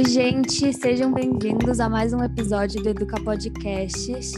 Oi, 0.00 0.08
gente, 0.08 0.72
sejam 0.72 1.12
bem-vindos 1.12 1.78
a 1.78 1.86
mais 1.86 2.14
um 2.14 2.24
episódio 2.24 2.82
do 2.82 2.88
Educa 2.88 3.22
Podcasts. 3.22 4.32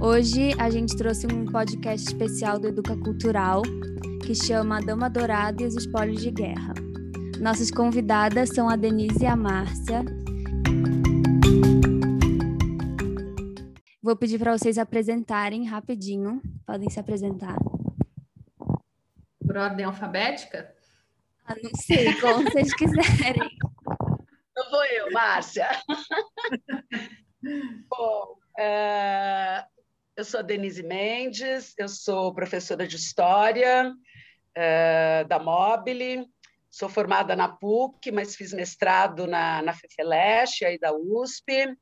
Hoje 0.00 0.54
a 0.60 0.70
gente 0.70 0.96
trouxe 0.96 1.26
um 1.26 1.44
podcast 1.44 2.06
especial 2.06 2.56
do 2.56 2.68
Educa 2.68 2.96
Cultural 2.96 3.62
que 4.24 4.32
chama 4.32 4.80
Dama 4.80 5.10
Dourada 5.10 5.60
e 5.60 5.66
os 5.66 5.74
Espólios 5.74 6.22
de 6.22 6.30
Guerra. 6.30 6.74
Nossas 7.40 7.68
convidadas 7.68 8.50
são 8.50 8.68
a 8.68 8.76
Denise 8.76 9.24
e 9.24 9.26
a 9.26 9.34
Márcia. 9.34 10.04
Vou 14.00 14.14
pedir 14.14 14.38
para 14.38 14.56
vocês 14.56 14.78
apresentarem 14.78 15.66
rapidinho. 15.66 16.40
Podem 16.64 16.88
se 16.88 17.00
apresentar. 17.00 17.56
Por 19.44 19.56
ordem 19.56 19.84
alfabética? 19.84 20.72
Ah, 21.44 21.56
não 21.60 21.72
sei, 21.74 22.14
como 22.20 22.44
vocês 22.44 22.72
quiserem. 22.72 23.50
Márcia. 25.12 25.68
Bom, 27.88 28.36
é, 28.58 29.64
eu 30.16 30.24
sou 30.24 30.42
Denise 30.42 30.82
Mendes, 30.82 31.74
eu 31.78 31.88
sou 31.88 32.34
professora 32.34 32.86
de 32.86 32.96
História 32.96 33.94
é, 34.54 35.24
da 35.24 35.38
Mobile, 35.38 36.26
sou 36.70 36.88
formada 36.88 37.36
na 37.36 37.48
PUC, 37.48 38.10
mas 38.10 38.36
fiz 38.36 38.52
mestrado 38.52 39.26
na, 39.26 39.62
na 39.62 39.74
FEFELESH, 39.74 40.64
aí 40.64 40.78
da 40.78 40.92
USP, 40.92 41.76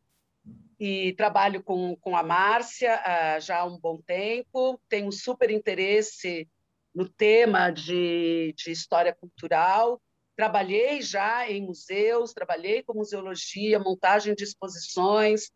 e 0.78 1.12
trabalho 1.12 1.62
com, 1.62 1.94
com 1.96 2.16
a 2.16 2.22
Márcia 2.22 2.98
uh, 2.98 3.40
já 3.40 3.58
há 3.58 3.64
um 3.66 3.78
bom 3.78 4.00
tempo, 4.00 4.80
tenho 4.88 5.12
super 5.12 5.50
interesse 5.50 6.48
no 6.94 7.06
tema 7.06 7.70
de, 7.70 8.54
de 8.56 8.70
história 8.70 9.14
cultural, 9.14 10.00
trabalhei 10.40 11.02
já 11.02 11.50
em 11.50 11.60
museus, 11.60 12.32
trabalhei 12.32 12.82
com 12.82 12.94
museologia, 12.94 13.78
montagem 13.78 14.34
de 14.34 14.42
exposições, 14.42 15.50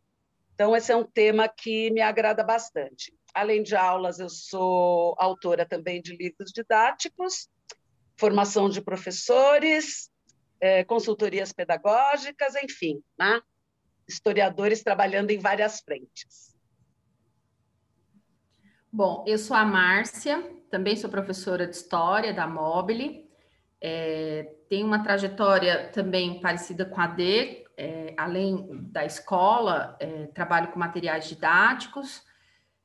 então 0.54 0.76
esse 0.76 0.92
é 0.92 0.96
um 0.96 1.06
tema 1.06 1.48
que 1.48 1.91
me 1.91 2.02
agrada 2.02 2.44
bastante. 2.44 3.10
Além 3.32 3.62
de 3.62 3.74
aulas, 3.74 4.20
eu 4.20 4.28
sou 4.28 5.14
autora 5.16 5.64
também 5.64 6.02
de 6.02 6.14
livros 6.14 6.52
didáticos, 6.52 7.48
formação 8.14 8.68
de 8.68 8.82
professores, 8.82 10.10
é, 10.60 10.84
consultorias 10.84 11.50
pedagógicas, 11.50 12.54
enfim, 12.56 13.02
né? 13.19 13.41
historiadores 14.06 14.82
trabalhando 14.82 15.30
em 15.30 15.38
várias 15.38 15.80
frentes. 15.80 16.54
Bom, 18.92 19.24
eu 19.26 19.38
sou 19.38 19.56
a 19.56 19.64
Márcia, 19.64 20.42
também 20.70 20.94
sou 20.94 21.08
professora 21.08 21.66
de 21.66 21.74
História 21.74 22.34
da 22.34 22.46
Mobile, 22.46 23.24
é, 23.86 24.50
tenho 24.75 24.89
uma 24.89 25.05
trajetória 25.05 25.89
também 25.92 26.41
parecida 26.41 26.84
com 26.84 27.00
a 27.00 27.06
D, 27.06 27.64
é, 27.77 28.12
além 28.17 28.67
da 28.91 29.05
escola, 29.05 29.97
é, 30.00 30.27
trabalho 30.27 30.72
com 30.72 30.81
materiais 30.81 31.28
didáticos, 31.28 32.25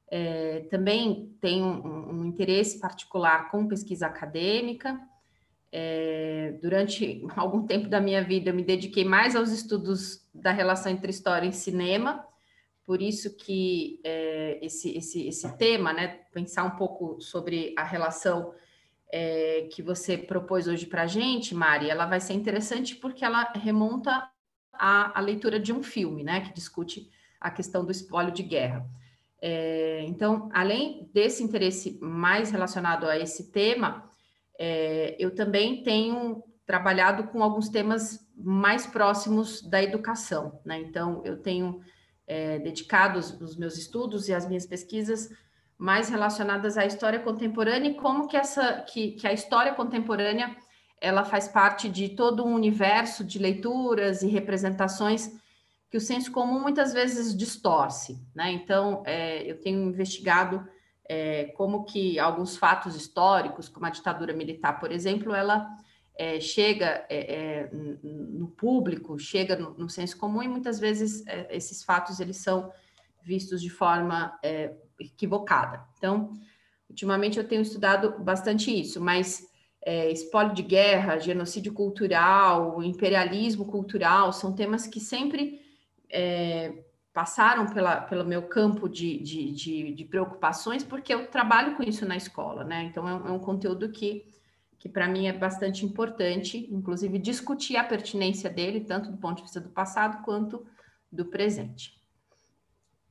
é, 0.08 0.68
também 0.70 1.36
tenho 1.42 1.66
um, 1.66 2.14
um, 2.14 2.26
interesse 2.26 2.80
particular 2.80 3.50
com 3.50 3.68
pesquisa 3.68 4.06
acadêmica. 4.06 5.02
É, 5.72 6.59
durante 6.62 7.26
algum 7.36 7.66
tempo 7.66 7.90
da 7.90 8.00
minha 8.00 8.24
vida, 8.24 8.52
eu 8.52 8.53
me 8.53 8.64
dediquei 8.64 9.03
mais 9.03 9.36
aos 9.36 9.50
estudos 9.50 10.24
da 10.31 10.52
relação 10.52 10.92
entre 10.92 11.09
história 11.09 11.48
e 11.48 11.53
cinema, 11.53 12.24
por 12.86 13.02
isso 13.02 13.36
que 13.36 14.00
é, 14.03 14.59
esse, 14.62 14.96
esse, 14.96 15.28
esse 15.28 15.58
tema, 15.58 15.92
né, 15.92 16.20
pensar 16.31 16.66
um 16.66 16.78
pouco 16.78 17.19
sobre 17.19 17.74
a 17.75 17.84
relação 17.84 18.53
é, 19.12 19.68
que 19.72 19.81
você 19.81 20.18
propôs 20.18 20.68
hoje 20.68 20.86
para 20.86 21.03
a 21.03 21.08
gente, 21.08 21.56
Mari, 21.56 21.90
ela 21.90 22.06
vai 22.06 22.20
ser 22.20 22.34
interessante 22.34 22.96
porque 22.96 23.25
ela 23.25 23.52
remonta 23.56 24.30
à, 24.72 25.20
leitura 25.20 25.59
de 25.59 25.74
um 25.74 25.81
filme, 25.81 26.24
né, 26.24 26.42
que 26.42 26.53
discute 26.53 27.09
a 27.40 27.50
questão 27.50 27.84
do 27.84 27.92
espólio 27.92 28.31
de 28.31 28.44
guerra. 28.44 28.86
É, 29.42 30.03
então, 30.06 30.50
além 30.53 31.09
desse 31.14 31.44
interesse 31.44 31.98
mais 32.02 32.52
relacionado 32.52 33.06
a 33.06 33.18
esse 33.18 33.52
tema, 33.52 34.09
é, 34.58 35.16
eu 35.18 35.34
também 35.34 35.81
tenho 35.81 36.44
trabalhado 36.66 37.24
com 37.30 37.42
alguns 37.42 37.69
temas 37.69 38.28
mais 38.36 38.86
próximos 38.86 39.62
da 39.62 39.81
educação, 39.81 40.59
né? 40.64 40.80
Então, 40.80 41.22
eu 41.25 41.38
tenho 41.38 41.81
é, 42.28 42.59
dedicado 42.59 43.18
os, 43.18 43.31
os 43.42 43.56
meus 43.56 43.78
estudos 43.78 44.28
e 44.28 44.34
as 44.34 44.48
minhas 44.48 44.66
pesquisas 44.66 45.30
mais 45.79 46.09
relacionadas 46.09 46.78
à 46.78 46.85
história 46.85 47.19
contemporânea 47.19 47.90
e 47.90 47.94
como 47.94 48.28
que 48.28 48.35
essa 48.35 48.81
que, 48.81 49.13
que 49.13 49.25
a 49.25 49.31
história 49.31 49.73
contemporânea 49.73 50.53
ela 51.00 51.23
faz 51.23 51.47
parte 51.47 51.88
de 51.88 52.09
todo 52.09 52.45
um 52.45 52.53
universo 52.53 53.23
de 53.23 53.40
leituras 53.40 54.22
e 54.22 54.28
representações 54.28 55.31
que 55.89 55.95
o 55.95 56.01
senso 56.01 56.34
comum 56.34 56.59
muitas 56.59 56.91
vezes 56.91 57.35
distorce, 57.35 58.22
né? 58.35 58.51
Então, 58.51 59.01
é, 59.06 59.50
eu 59.50 59.59
tenho 59.59 59.81
investigado 59.81 60.68
é, 61.07 61.45
como 61.56 61.85
que 61.85 62.19
alguns 62.19 62.57
fatos 62.57 62.94
históricos, 62.95 63.69
como 63.69 63.85
a 63.85 63.89
ditadura 63.89 64.34
militar, 64.34 64.79
por 64.79 64.91
exemplo, 64.91 65.34
ela 65.34 65.66
é, 66.16 66.41
chega 66.41 67.06
é, 67.09 67.34
é, 67.34 67.69
no 68.03 68.50
público, 68.50 69.18
chega 69.18 69.56
no, 69.56 69.73
no, 69.75 69.89
senso 69.89 70.18
comum 70.18 70.44
e 70.44 70.47
muitas 70.47 70.78
vezes 70.78 71.25
é, 71.25 71.56
esses 71.56 71.84
fatos 71.84 72.19
eles 72.19 72.38
são 72.38 72.69
vistos 73.23 73.62
de 73.62 73.69
forma 73.69 74.38
equivocada. 75.00 75.84
Então, 75.98 76.34
ultimamente 76.90 77.38
eu 77.38 77.48
tenho 77.48 77.62
estudado 77.62 78.20
bastante 78.20 78.78
isso, 78.78 79.00
mas 79.02 79.48
é, 79.82 80.12
espólio 80.12 80.54
de 80.54 80.62
guerra, 80.62 81.20
genocídio 81.20 81.74
cultural, 81.74 82.84
imperialismo 82.84 83.66
cultural, 83.66 84.34
são 84.34 84.54
temas 84.54 84.86
que 84.86 85.00
sempre 85.00 85.62
é, 86.10 86.84
passaram 87.14 87.68
pela, 87.68 88.02
pelo 88.02 88.26
meu 88.26 88.44
campo 88.44 88.88
de, 88.88 89.20
de, 89.20 89.52
de, 89.52 89.94
de, 89.94 90.06
preocupações, 90.06 90.84
porque 90.84 91.14
eu 91.14 91.28
trabalho 91.28 91.76
com 91.76 91.84
isso 91.84 92.06
na 92.06 92.18
escola, 92.18 92.64
né? 92.64 92.84
Então, 92.84 93.08
é 93.08 93.14
um, 93.14 93.28
é 93.28 93.31
um 93.31 93.40
conteúdo 93.40 93.90
que, 93.90 94.26
que 94.78 94.90
para 94.90 95.08
mim 95.08 95.28
é 95.28 95.34
bastante 95.34 95.86
importante, 95.86 96.68
inclusive 96.72 97.18
discutir 97.18 97.78
a 97.78 97.84
pertinência 97.84 98.50
dele, 98.50 98.81
tanto 98.81 99.12
do 99.12 99.18
ponto 99.18 99.38
de 99.38 99.44
vista 99.44 99.60
do 99.60 99.70
passado 99.70 100.24
quanto 100.24 100.66
do 101.12 101.26
presente. 101.26 101.99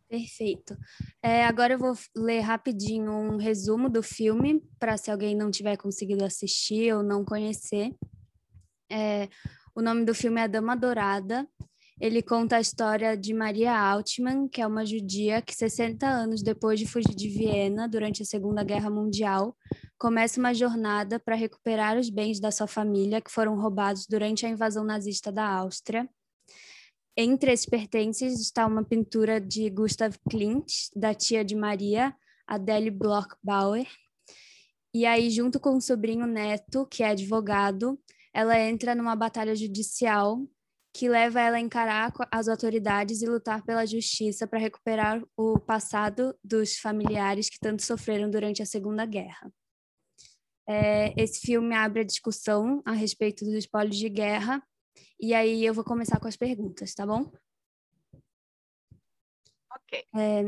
Perfeito. 0.08 0.74
É, 1.22 1.44
agora 1.44 1.74
eu 1.74 1.78
vou 1.78 1.92
ler 2.16 2.41
rapidinho 2.41 3.12
um 3.12 3.36
resumo 3.36 3.91
do 3.91 4.02
filme, 4.02 4.62
para 4.78 4.96
se 4.96 5.10
alguém 5.10 5.36
não 5.36 5.50
tiver 5.50 5.76
conseguido 5.76 6.24
assistir 6.24 6.94
ou 6.94 7.02
não 7.02 7.24
conhecer. 7.24 7.94
É, 8.91 9.28
o 9.74 9.82
nome 9.82 10.06
do 10.06 10.14
filme 10.14 10.41
é 10.41 10.48
Dama 10.48 10.74
Dourada. 10.74 11.46
Ele 12.00 12.22
conta 12.22 12.56
a 12.56 12.60
história 12.60 13.16
de 13.16 13.34
Maria 13.34 13.76
Altman, 13.76 14.48
que 14.48 14.62
é 14.62 14.66
uma 14.66 14.86
judia 14.86 15.42
que, 15.42 15.54
60 15.54 16.06
anos 16.06 16.42
depois 16.42 16.78
de 16.78 16.86
fugir 16.86 17.14
de 17.14 17.28
Viena 17.28 17.86
durante 17.86 18.22
a 18.22 18.25
Segunda 18.25 18.64
Guerra 18.64 18.88
Mundial, 18.88 19.54
começa 19.98 20.40
uma 20.40 20.54
jornada 20.54 21.19
para 21.19 21.34
recuperar 21.34 21.98
os 21.98 22.08
bens 22.08 22.40
da 22.40 22.50
sua 22.50 22.69
família 22.69 23.20
que 23.20 23.30
foram 23.30 23.60
roubados 23.60 24.06
durante 24.08 24.46
a 24.46 24.48
invasão 24.48 24.84
nazista 24.84 25.30
da 25.30 25.46
Áustria 25.46 26.08
entre 27.20 27.52
esses 27.52 27.66
pertences 27.66 28.38
está 28.38 28.64
uma 28.64 28.84
pintura 28.84 29.40
de 29.40 29.68
Gustav 29.70 30.16
Klimt, 30.30 30.72
da 30.94 31.12
tia 31.12 31.44
de 31.44 31.56
Maria, 31.56 32.14
Adele 32.46 32.92
Bloch-Bauer. 32.92 33.88
E 34.94 35.04
aí, 35.04 35.28
junto 35.28 35.58
com 35.58 35.76
o 35.76 35.80
sobrinho 35.80 36.28
neto, 36.28 36.86
que 36.86 37.02
é 37.02 37.08
advogado, 37.08 38.00
ela 38.32 38.56
entra 38.56 38.94
numa 38.94 39.16
batalha 39.16 39.56
judicial 39.56 40.38
que 40.94 41.08
leva 41.08 41.40
ela 41.40 41.56
a 41.56 41.60
encarar 41.60 42.12
as 42.31 42.46
autoridades 42.46 43.20
e 43.20 43.26
lutar 43.26 43.64
pela 43.64 43.84
justiça 43.84 44.46
para 44.46 44.60
recuperar 44.60 45.20
o 45.37 45.58
passado 45.58 46.38
dos 46.43 46.78
familiares 46.78 47.50
que 47.50 47.58
tanto 47.60 47.82
sofreram 47.82 48.31
durante 48.31 48.62
a 48.62 48.66
Segunda 48.66 49.04
Guerra. 49.04 49.52
É, 50.69 51.20
esse 51.20 51.40
filme 51.40 51.75
abre 51.75 52.02
a 52.02 52.04
discussão 52.04 52.81
a 52.84 52.93
respeito 52.93 53.44
dos 53.44 53.54
espólios 53.54 53.96
de 53.96 54.08
guerra 54.08 54.62
e 55.20 55.35
aí 55.35 55.65
eu 55.65 55.75
vou 55.75 55.85
começar 55.85 56.20
com 56.20 56.29
as 56.29 56.37
perguntas, 56.37 56.94
tá 56.94 57.06
bom? 57.06 57.31
Ok. 59.70 60.05
É, 60.15 60.44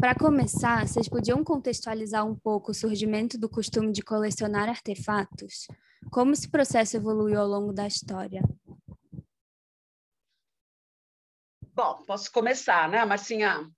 Para 0.00 0.14
começar, 0.14 0.86
vocês 0.86 1.08
podiam 1.08 1.42
contextualizar 1.42 2.26
um 2.26 2.34
pouco 2.34 2.70
o 2.70 2.74
surgimento 2.74 3.38
do 3.38 3.48
costume 3.48 3.92
de 3.92 4.02
colecionar 4.02 4.68
artefatos? 4.68 5.66
Como 6.10 6.32
esse 6.32 6.50
processo 6.50 6.96
evoluiu 6.96 7.40
ao 7.40 7.46
longo 7.46 7.72
da 7.72 7.86
história? 7.86 8.42
Bom, 11.74 12.04
posso 12.04 12.30
começar, 12.30 12.88
né, 12.88 13.04
Marcinha? 13.04 13.70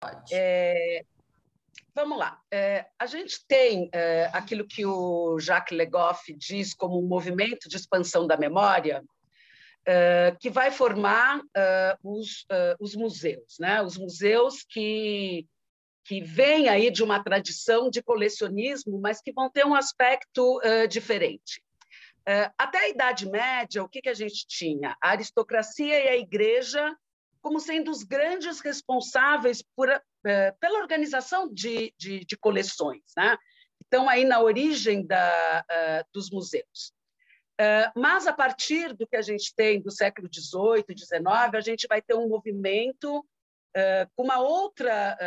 Pode. 0.00 0.34
É, 0.34 1.04
Vamos 1.94 2.18
lá. 2.18 2.40
É, 2.50 2.86
a 2.98 3.04
gente 3.04 3.44
tem 3.46 3.90
é, 3.92 4.30
aquilo 4.32 4.66
que 4.66 4.84
o 4.86 5.38
Jacques 5.38 5.76
Legoff 5.76 6.32
diz 6.34 6.72
como 6.72 6.98
um 6.98 7.06
movimento 7.06 7.68
de 7.68 7.76
expansão 7.76 8.26
da 8.26 8.36
memória, 8.36 9.04
é, 9.84 10.34
que 10.40 10.48
vai 10.48 10.70
formar 10.70 11.42
é, 11.54 11.96
os, 12.02 12.46
é, 12.50 12.76
os, 12.80 12.94
museus, 12.94 13.56
né? 13.58 13.82
Os 13.82 13.98
museus 13.98 14.64
que 14.68 15.46
que 16.04 16.20
vêm 16.20 16.68
aí 16.68 16.90
de 16.90 17.00
uma 17.04 17.22
tradição 17.22 17.88
de 17.88 18.02
colecionismo, 18.02 19.00
mas 19.00 19.22
que 19.22 19.32
vão 19.32 19.48
ter 19.48 19.64
um 19.64 19.72
aspecto 19.72 20.60
é, 20.60 20.84
diferente. 20.88 21.62
até 22.58 22.78
a 22.78 22.88
Idade 22.88 23.30
Média, 23.30 23.84
o 23.84 23.88
que, 23.88 24.02
que 24.02 24.08
a 24.08 24.14
gente 24.14 24.44
tinha? 24.48 24.96
A 25.00 25.10
aristocracia 25.10 26.04
e 26.04 26.08
a 26.08 26.16
igreja 26.16 26.92
como 27.42 27.60
sendo 27.60 27.90
os 27.90 28.02
grandes 28.02 28.60
responsáveis 28.60 29.62
por, 29.76 29.88
pela 30.60 30.78
organização 30.78 31.52
de, 31.52 31.92
de, 31.98 32.24
de 32.24 32.36
coleções, 32.36 33.02
né? 33.16 33.36
Estão 33.82 34.08
aí 34.08 34.24
na 34.24 34.40
origem 34.40 35.04
da, 35.04 35.64
dos 36.14 36.30
museus. 36.30 36.94
mas 37.94 38.26
a 38.26 38.32
partir 38.32 38.94
do 38.94 39.06
que 39.06 39.16
a 39.16 39.22
gente 39.22 39.52
tem 39.54 39.82
do 39.82 39.90
século 39.90 40.28
XVIII, 40.32 40.96
XIX, 40.96 41.24
a 41.54 41.60
gente 41.60 41.86
vai 41.86 42.00
ter 42.00 42.14
um 42.14 42.28
movimento 42.28 43.22
com 44.16 44.22
uma 44.22 44.38
outra, 44.38 45.18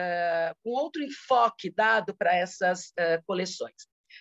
com 0.63 0.71
outro 0.71 1.03
enfoque 1.03 1.69
dado 1.69 2.15
para 2.15 2.35
essas 2.35 2.91
coleções. 3.27 3.75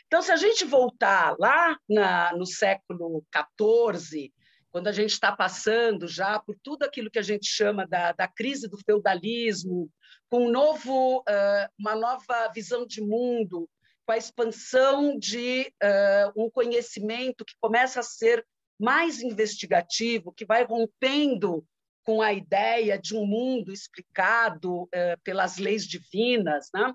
Então, 0.06 0.20
se 0.20 0.32
a 0.32 0.36
gente 0.36 0.64
voltar 0.64 1.36
lá 1.38 1.78
na, 1.88 2.36
no 2.36 2.46
século 2.46 3.24
XIV, 3.32 4.32
quando 4.74 4.88
a 4.88 4.92
gente 4.92 5.12
está 5.12 5.30
passando 5.30 6.08
já 6.08 6.36
por 6.36 6.56
tudo 6.60 6.82
aquilo 6.82 7.08
que 7.08 7.20
a 7.20 7.22
gente 7.22 7.46
chama 7.46 7.86
da, 7.86 8.10
da 8.10 8.26
crise 8.26 8.68
do 8.68 8.76
feudalismo, 8.76 9.88
com 10.28 10.46
um 10.46 10.50
novo, 10.50 11.18
uh, 11.20 11.68
uma 11.78 11.94
nova 11.94 12.50
visão 12.52 12.84
de 12.84 13.00
mundo, 13.00 13.70
com 14.04 14.12
a 14.12 14.16
expansão 14.16 15.16
de 15.16 15.72
uh, 15.80 16.42
um 16.44 16.50
conhecimento 16.50 17.44
que 17.44 17.54
começa 17.60 18.00
a 18.00 18.02
ser 18.02 18.44
mais 18.76 19.22
investigativo, 19.22 20.32
que 20.32 20.44
vai 20.44 20.64
rompendo 20.64 21.64
com 22.02 22.20
a 22.20 22.32
ideia 22.32 22.98
de 22.98 23.16
um 23.16 23.24
mundo 23.24 23.72
explicado 23.72 24.82
uh, 24.82 24.88
pelas 25.22 25.56
leis 25.56 25.86
divinas, 25.86 26.68
né? 26.74 26.92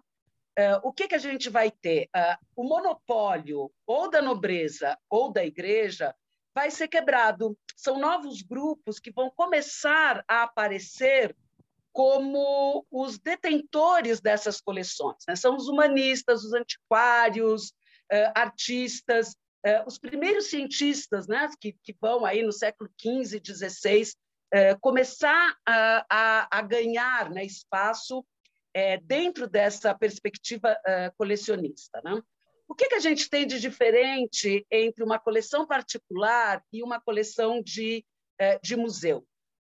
O 0.84 0.92
que, 0.92 1.08
que 1.08 1.16
a 1.16 1.20
gente 1.20 1.50
vai 1.50 1.72
ter? 1.72 2.10
O 2.54 2.66
monopólio 2.66 3.72
ou 3.88 4.10
da 4.10 4.22
nobreza 4.22 4.98
ou 5.10 5.32
da 5.32 5.46
igreja 5.46 6.14
vai 6.60 6.70
ser 6.70 6.90
quebrado. 6.90 7.58
São 7.74 7.98
novos 7.98 8.42
grupos 8.42 9.00
que 9.00 9.12
vão 9.12 9.32
começar 9.32 10.26
a 10.28 10.44
aparecer 10.44 11.34
como 11.94 12.86
os 12.92 13.18
detentores 13.18 14.20
dessas 14.20 14.60
coleções. 14.60 15.24
Né? 15.26 15.38
São 15.38 15.56
os 15.56 15.70
humanistas, 15.70 16.44
os 16.44 16.54
antiquários, 16.54 17.70
uh, 18.12 18.32
artistas, 18.36 19.36
os 19.86 19.98
primeiros 19.98 20.46
cientistas 20.50 21.28
né, 21.28 21.50
que, 21.60 21.76
que 21.84 21.94
vão 22.00 22.26
aí 22.26 22.42
no 22.42 22.52
século 22.54 22.90
XV, 22.98 23.42
XVI, 23.44 24.14
começar 24.80 25.54
a, 25.66 26.06
a, 26.10 26.60
a 26.60 26.62
ganhar 26.62 27.30
né, 27.30 27.44
espaço 27.44 28.26
dentro 29.04 29.50
dessa 29.50 29.94
perspectiva 29.94 30.78
colecionista. 31.18 32.00
Né? 32.02 32.22
O 32.70 32.76
que, 32.76 32.88
que 32.88 32.96
a 32.96 33.00
gente 33.00 33.28
tem 33.28 33.48
de 33.48 33.60
diferente 33.60 34.64
entre 34.70 35.04
uma 35.04 35.18
coleção 35.18 35.66
particular 35.66 36.64
e 36.72 36.84
uma 36.84 37.02
coleção 37.02 37.64
de, 37.64 38.06
uh, 38.40 38.60
de 38.62 38.76
museu? 38.76 39.26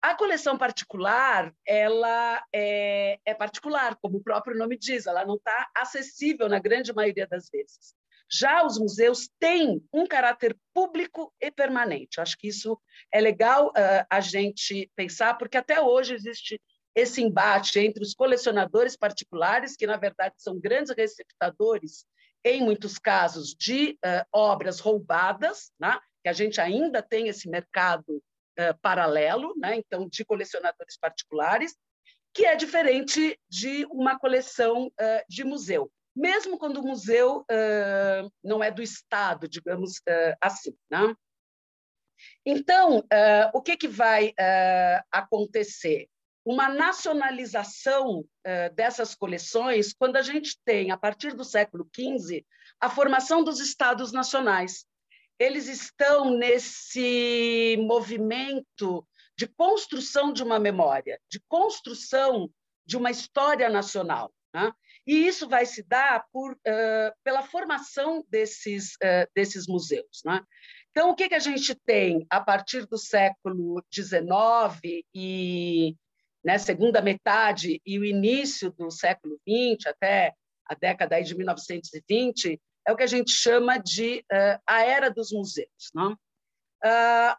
A 0.01 0.15
coleção 0.15 0.57
particular, 0.57 1.53
ela 1.67 2.41
é, 2.55 3.19
é, 3.25 3.35
particular, 3.35 3.97
como 3.97 4.19
o 4.19 4.23
próprio 4.23 4.57
nome 4.57 4.79
diz, 4.79 5.07
ela 5.07 5.27
não 5.27 5.35
está 5.35 5.69
acessível 5.77 6.49
na 6.49 6.61
grande 6.61 6.93
maioria 6.93 7.27
das 7.27 7.51
vezes. 7.51 7.97
Já 8.31 8.65
os 8.65 8.79
museus 8.79 9.29
têm 9.41 9.85
um 9.93 10.07
caráter 10.07 10.57
público 10.73 11.35
e 11.41 11.51
permanente. 11.51 12.21
Acho 12.21 12.39
que 12.39 12.47
isso 12.47 12.81
é 13.13 13.21
legal 13.21 13.71
uh, 13.71 14.07
a 14.09 14.21
gente 14.21 14.89
pensar, 14.95 15.35
porque 15.35 15.57
até 15.57 15.81
hoje 15.81 16.15
existe 16.15 16.63
esse 16.95 17.21
embate 17.21 17.81
entre 17.81 18.05
os 18.05 18.15
colecionadores 18.15 18.97
particulares, 18.97 19.75
que 19.75 19.85
na 19.85 19.97
verdade 19.97 20.37
são 20.39 20.61
grandes 20.61 20.95
receptadores, 20.97 22.07
em 22.45 22.63
muitos 22.63 22.99
casos, 22.99 23.55
de 23.55 23.99
uh, 24.05 24.27
obras 24.33 24.79
roubadas, 24.79 25.73
né? 25.81 25.99
que 26.23 26.29
a 26.29 26.33
gente 26.33 26.61
ainda 26.61 27.03
tem 27.03 27.29
esse 27.29 27.49
mercado 27.49 28.17
uh, 28.17 28.79
paralelo, 28.83 29.55
né? 29.57 29.77
então, 29.77 30.07
de 30.09 30.25
colecionadores 30.25 30.99
particulares, 30.99 31.75
que 32.35 32.45
é 32.45 32.55
diferente 32.55 33.39
de 33.49 33.87
uma 33.87 34.19
coleção 34.19 34.89
uh, 34.89 35.25
de 35.29 35.43
museu, 35.43 35.91
mesmo 36.15 36.59
quando 36.59 36.79
o 36.79 36.87
museu 36.87 37.45
não 38.43 38.63
é 38.63 38.71
do 38.71 38.81
Estado, 38.81 39.49
digamos 39.49 40.01
assim. 40.41 40.73
Né? 40.89 41.13
Então, 42.47 43.03
o 43.53 43.61
que, 43.61 43.77
que 43.77 43.89
vai 43.89 44.33
acontecer? 45.11 46.09
Uma 46.45 46.69
nacionalização 46.69 48.21
uh, 48.21 48.75
dessas 48.75 49.15
coleções 49.15 49.95
quando 49.95 50.17
a 50.17 50.23
gente 50.23 50.59
tem, 50.65 50.91
a 50.91 50.97
partir 50.97 51.35
do 51.35 51.45
século 51.45 51.89
XV, 51.95 52.45
a 52.81 52.91
formação 52.91 53.43
dos 53.43 53.61
estados 53.61 54.13
nacionais. 54.13 54.85
Eles 55.39 55.67
estão 55.69 56.37
nesse 56.37 57.77
movimento 57.81 59.07
de 59.37 59.47
construção 59.49 60.33
de 60.33 60.43
uma 60.43 60.61
memória, 60.61 61.19
de 61.29 61.41
construção 61.49 62.49
de 62.87 62.97
uma 62.97 63.11
história 63.11 63.69
nacional. 63.69 64.33
Né? 64.55 64.71
E 65.07 65.27
isso 65.27 65.49
vai 65.49 65.67
se 65.67 65.83
dar 65.83 66.25
por, 66.33 66.53
uh, 66.53 67.13
pela 67.25 67.43
formação 67.43 68.25
desses, 68.29 68.95
uh, 68.97 69.29
desses 69.35 69.67
museus. 69.67 70.23
Né? 70.25 70.41
Então, 70.91 71.11
o 71.11 71.15
que, 71.17 71.29
que 71.29 71.35
a 71.35 71.41
gente 71.41 71.75
tem 71.75 72.25
a 72.31 72.41
partir 72.41 72.87
do 72.87 72.97
século 72.97 73.85
XIX 73.93 75.03
e 75.13 75.97
né, 76.45 76.59
segunda 76.59 77.01
metade 77.01 77.81
e 77.87 77.99
o 77.99 78.05
início 78.05 78.71
do 78.73 78.91
século 78.91 79.41
XX, 79.49 79.87
até 79.87 80.35
a 80.67 80.75
década 80.75 81.21
de 81.21 81.35
1920, 81.35 82.61
é 82.87 82.93
o 82.93 82.97
que 82.97 83.03
a 83.03 83.09
gente 83.09 83.31
chama 83.31 83.79
de 83.79 84.25
uh, 84.31 84.61
a 84.67 84.83
era 84.83 85.11
dos 85.11 85.33
museus. 85.33 85.91
Não? 85.95 86.13
Uh, 86.13 87.37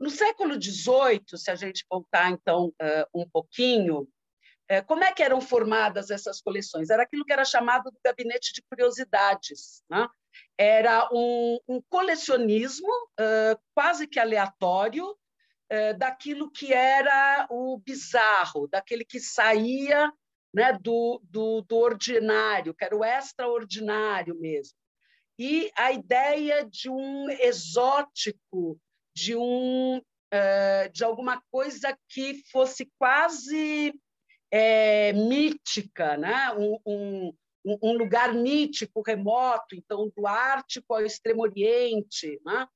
no 0.00 0.10
século 0.10 0.54
XVIII, 0.54 1.36
se 1.36 1.50
a 1.50 1.54
gente 1.54 1.84
voltar 1.90 2.30
então 2.30 2.68
uh, 2.68 3.06
um 3.14 3.28
pouquinho, 3.28 4.08
como 4.86 5.02
é 5.02 5.10
que 5.14 5.22
eram 5.22 5.40
formadas 5.40 6.10
essas 6.10 6.42
coleções? 6.42 6.90
Era 6.90 7.02
aquilo 7.02 7.24
que 7.24 7.32
era 7.32 7.42
chamado 7.42 7.90
de 7.90 7.98
gabinete 8.04 8.52
de 8.52 8.62
curiosidades. 8.68 9.82
Era 10.58 11.08
um, 11.10 11.58
um 11.66 11.80
colecionismo 11.88 12.86
quase 13.74 14.06
que 14.06 14.20
aleatório 14.20 15.16
daquilo 15.98 16.50
que 16.50 16.72
era 16.72 17.46
o 17.50 17.78
bizarro, 17.78 18.66
daquele 18.68 19.04
que 19.04 19.20
saía 19.20 20.10
né, 20.54 20.72
do, 20.80 21.20
do, 21.24 21.60
do 21.62 21.76
ordinário, 21.76 22.74
que 22.74 22.84
era 22.84 22.96
o 22.96 23.04
extraordinário 23.04 24.34
mesmo. 24.38 24.74
E 25.38 25.70
a 25.76 25.92
ideia 25.92 26.64
de 26.64 26.90
um 26.90 27.28
exótico, 27.30 28.80
de 29.14 29.36
um 29.36 30.00
é, 30.30 30.88
de 30.88 31.04
alguma 31.04 31.42
coisa 31.50 31.96
que 32.08 32.42
fosse 32.50 32.90
quase 32.98 33.94
é, 34.50 35.12
mítica, 35.12 36.16
né? 36.16 36.52
um, 36.52 36.78
um, 36.84 37.32
um, 37.64 37.92
lugar 37.92 38.34
mítico, 38.34 39.02
remoto, 39.02 39.74
então 39.74 40.10
do 40.14 40.26
Ártico 40.26 40.94
ao 40.94 41.04
Extremo 41.04 41.42
Oriente. 41.42 42.40
Né? 42.44 42.66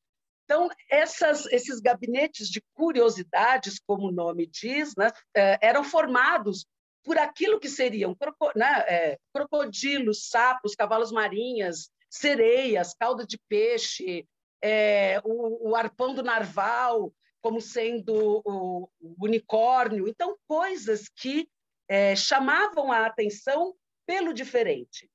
Então, 0.45 0.69
essas, 0.91 1.47
esses 1.47 1.81
gabinetes 1.81 2.49
de 2.49 2.63
curiosidades, 2.75 3.81
como 3.87 4.09
o 4.09 4.13
nome 4.13 4.47
diz, 4.47 4.95
né, 4.97 5.11
é, 5.35 5.59
eram 5.63 5.83
formados 5.85 6.67
por 7.03 7.19
aquilo 7.19 7.59
que 7.59 7.69
seriam 7.69 8.17
né, 8.55 8.85
é, 8.87 9.19
crocodilos, 9.33 10.29
sapos, 10.29 10.75
cavalos 10.75 11.11
marinhas, 11.11 11.91
sereias, 12.09 12.95
calda 12.95 13.27
de 13.27 13.39
peixe, 13.49 14.27
é, 14.63 15.21
o, 15.25 15.71
o, 15.71 15.77
arpão 15.77 16.15
do 16.15 16.23
narval, 16.23 17.13
como 17.41 17.61
sendo 17.61 18.43
o, 18.45 18.89
o 19.01 19.25
unicórnio. 19.25 20.07
Então, 20.07 20.37
coisas 20.47 21.09
que 21.09 21.49
é, 21.89 22.15
chamavam 22.15 22.93
a 22.93 23.07
atenção 23.07 23.75
pelo 24.07 24.33
diferente. 24.33 25.11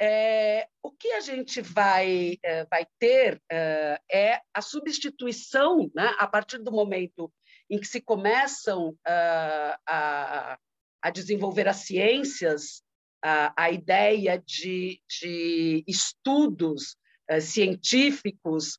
É, 0.00 0.68
o 0.82 0.92
que 0.92 1.08
a 1.12 1.20
gente 1.20 1.60
vai, 1.60 2.38
é, 2.42 2.64
vai 2.66 2.86
ter 2.98 3.42
é, 3.50 4.00
é 4.10 4.40
a 4.54 4.62
substituição, 4.62 5.90
né, 5.94 6.14
a 6.18 6.26
partir 6.26 6.58
do 6.58 6.70
momento 6.70 7.32
em 7.70 7.78
que 7.78 7.86
se 7.86 8.00
começam 8.00 8.90
uh, 8.90 9.78
a, 9.86 10.58
a, 11.02 11.10
desenvolver 11.10 11.68
as 11.68 11.78
ciências, 11.78 12.82
uh, 13.24 13.52
a 13.56 13.70
ideia 13.70 14.42
de, 14.44 15.02
de 15.08 15.84
estudos 15.86 16.96
uh, 17.30 17.40
científicos, 17.40 18.78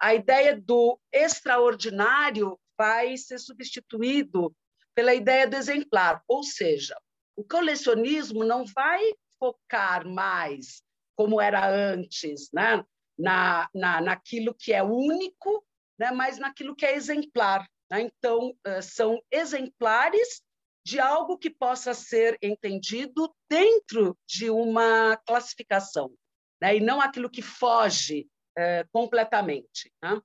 a 0.00 0.14
ideia 0.14 0.58
do 0.58 0.98
extraordinário 1.12 2.58
vai 2.78 3.18
ser 3.18 3.38
substituído 3.38 4.50
pela 4.94 5.14
ideia 5.14 5.46
do 5.46 5.56
exemplar, 5.56 6.22
ou 6.26 6.42
seja, 6.42 6.96
o 7.36 7.44
colecionismo 7.44 8.44
não 8.44 8.64
vai 8.64 9.02
focar 9.38 10.06
mais, 10.06 10.82
como 11.16 11.40
era 11.40 11.68
antes, 11.68 12.50
né? 12.52 12.84
na, 13.18 13.68
na, 13.74 14.00
naquilo 14.00 14.54
que 14.54 14.72
é 14.72 14.82
único, 14.82 15.64
né? 15.98 16.12
mas 16.12 16.38
naquilo 16.38 16.76
que 16.76 16.86
é 16.86 16.94
exemplar. 16.94 17.68
Né? 17.90 18.02
Então, 18.02 18.54
são 18.82 19.20
exemplares 19.30 20.40
de 20.86 21.00
algo 21.00 21.36
que 21.36 21.50
possa 21.50 21.92
ser 21.92 22.38
entendido 22.40 23.34
dentro 23.50 24.16
de 24.26 24.48
uma 24.48 25.16
classificação, 25.26 26.12
né? 26.62 26.76
e 26.76 26.80
não 26.80 27.00
aquilo 27.00 27.28
que 27.28 27.42
foge 27.42 28.28
é, 28.56 28.84
completamente. 28.92 29.92
Né? 30.02 30.20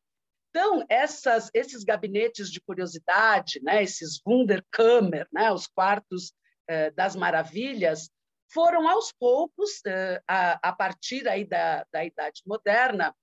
Então, 0.55 0.85
essas, 0.87 1.49
esses 1.51 1.83
gabinetes 1.83 2.51
de 2.51 2.61
curiosidade, 2.61 3.59
né, 3.63 3.81
esses 3.81 4.21
Wunderkammer, 4.23 5.27
né, 5.33 5.51
os 5.51 5.65
quartos 5.65 6.31
eh, 6.69 6.91
das 6.91 7.15
maravilhas, 7.15 8.07
foram 8.53 8.87
aos 8.87 9.11
poucos, 9.11 9.81
a, 10.27 10.71
partir 10.73 11.27
aí 11.27 11.45
da, 11.45 11.85
da 11.91 12.05
Idade 12.05 12.41
Moderna, 12.45 13.15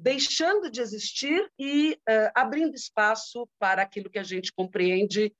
deixando 0.00 0.70
de 0.70 0.80
existir 0.80 1.50
e 1.58 1.98
abrindo 2.34 2.74
espaço 2.74 3.48
para 3.58 3.82
aquilo 3.82 4.08
que 4.08 4.18
a 4.18 4.22
gente 4.22 4.52
compreende 4.52 5.34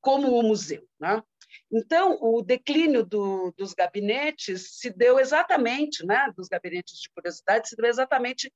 como 0.00 0.38
o 0.38 0.42
museu. 0.42 0.88
Né? 0.98 1.22
Então, 1.70 2.18
o 2.20 2.42
declínio 2.42 3.04
do, 3.04 3.52
dos 3.56 3.74
gabinetes 3.74 4.78
se 4.78 4.90
deu 4.90 5.18
exatamente, 5.18 6.04
né, 6.06 6.32
dos 6.36 6.48
gabinetes 6.48 6.98
de 6.98 7.10
curiosidade, 7.10 7.68
se 7.68 7.76
deu 7.76 7.86
exatamente 7.86 8.52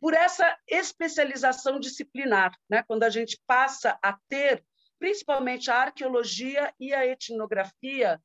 por 0.00 0.14
essa 0.14 0.56
especialização 0.66 1.80
disciplinar, 1.80 2.52
né? 2.70 2.84
quando 2.86 3.02
a 3.02 3.10
gente 3.10 3.40
passa 3.46 3.98
a 4.02 4.16
ter 4.28 4.64
principalmente 4.98 5.70
a 5.70 5.76
arqueologia 5.76 6.72
e 6.78 6.92
a 6.92 7.06
etnografia 7.06 8.20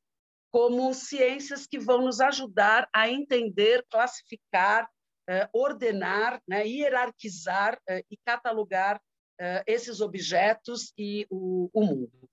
como 0.54 0.94
ciências 0.94 1.66
que 1.66 1.80
vão 1.80 2.02
nos 2.02 2.20
ajudar 2.20 2.88
a 2.94 3.10
entender, 3.10 3.84
classificar, 3.90 4.88
eh, 5.28 5.48
ordenar, 5.52 6.40
né? 6.46 6.64
hierarquizar 6.64 7.76
eh, 7.88 8.04
e 8.08 8.16
catalogar 8.24 9.02
eh, 9.40 9.64
esses 9.66 10.00
objetos 10.00 10.92
e 10.96 11.26
o, 11.28 11.68
o 11.72 11.84
mundo. 11.84 12.30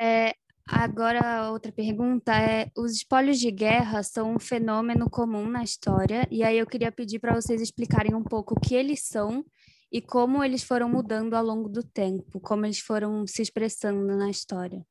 É, 0.00 0.34
Agora, 0.68 1.50
outra 1.50 1.72
pergunta 1.72 2.32
é: 2.32 2.70
os 2.76 2.92
espólios 2.92 3.40
de 3.40 3.50
guerra 3.50 4.04
são 4.04 4.36
um 4.36 4.38
fenômeno 4.38 5.10
comum 5.10 5.48
na 5.48 5.64
história, 5.64 6.28
e 6.30 6.44
aí 6.44 6.58
eu 6.58 6.66
queria 6.66 6.92
pedir 6.92 7.18
para 7.18 7.34
vocês 7.34 7.60
explicarem 7.60 8.14
um 8.14 8.22
pouco 8.22 8.54
o 8.54 8.60
que 8.60 8.76
eles 8.76 9.02
são 9.02 9.44
e 9.90 10.00
como 10.00 10.44
eles 10.44 10.62
foram 10.62 10.88
mudando 10.88 11.34
ao 11.34 11.44
longo 11.44 11.68
do 11.68 11.82
tempo, 11.82 12.38
como 12.38 12.66
eles 12.66 12.78
foram 12.78 13.26
se 13.26 13.42
expressando 13.42 14.16
na 14.16 14.30
história. 14.30 14.86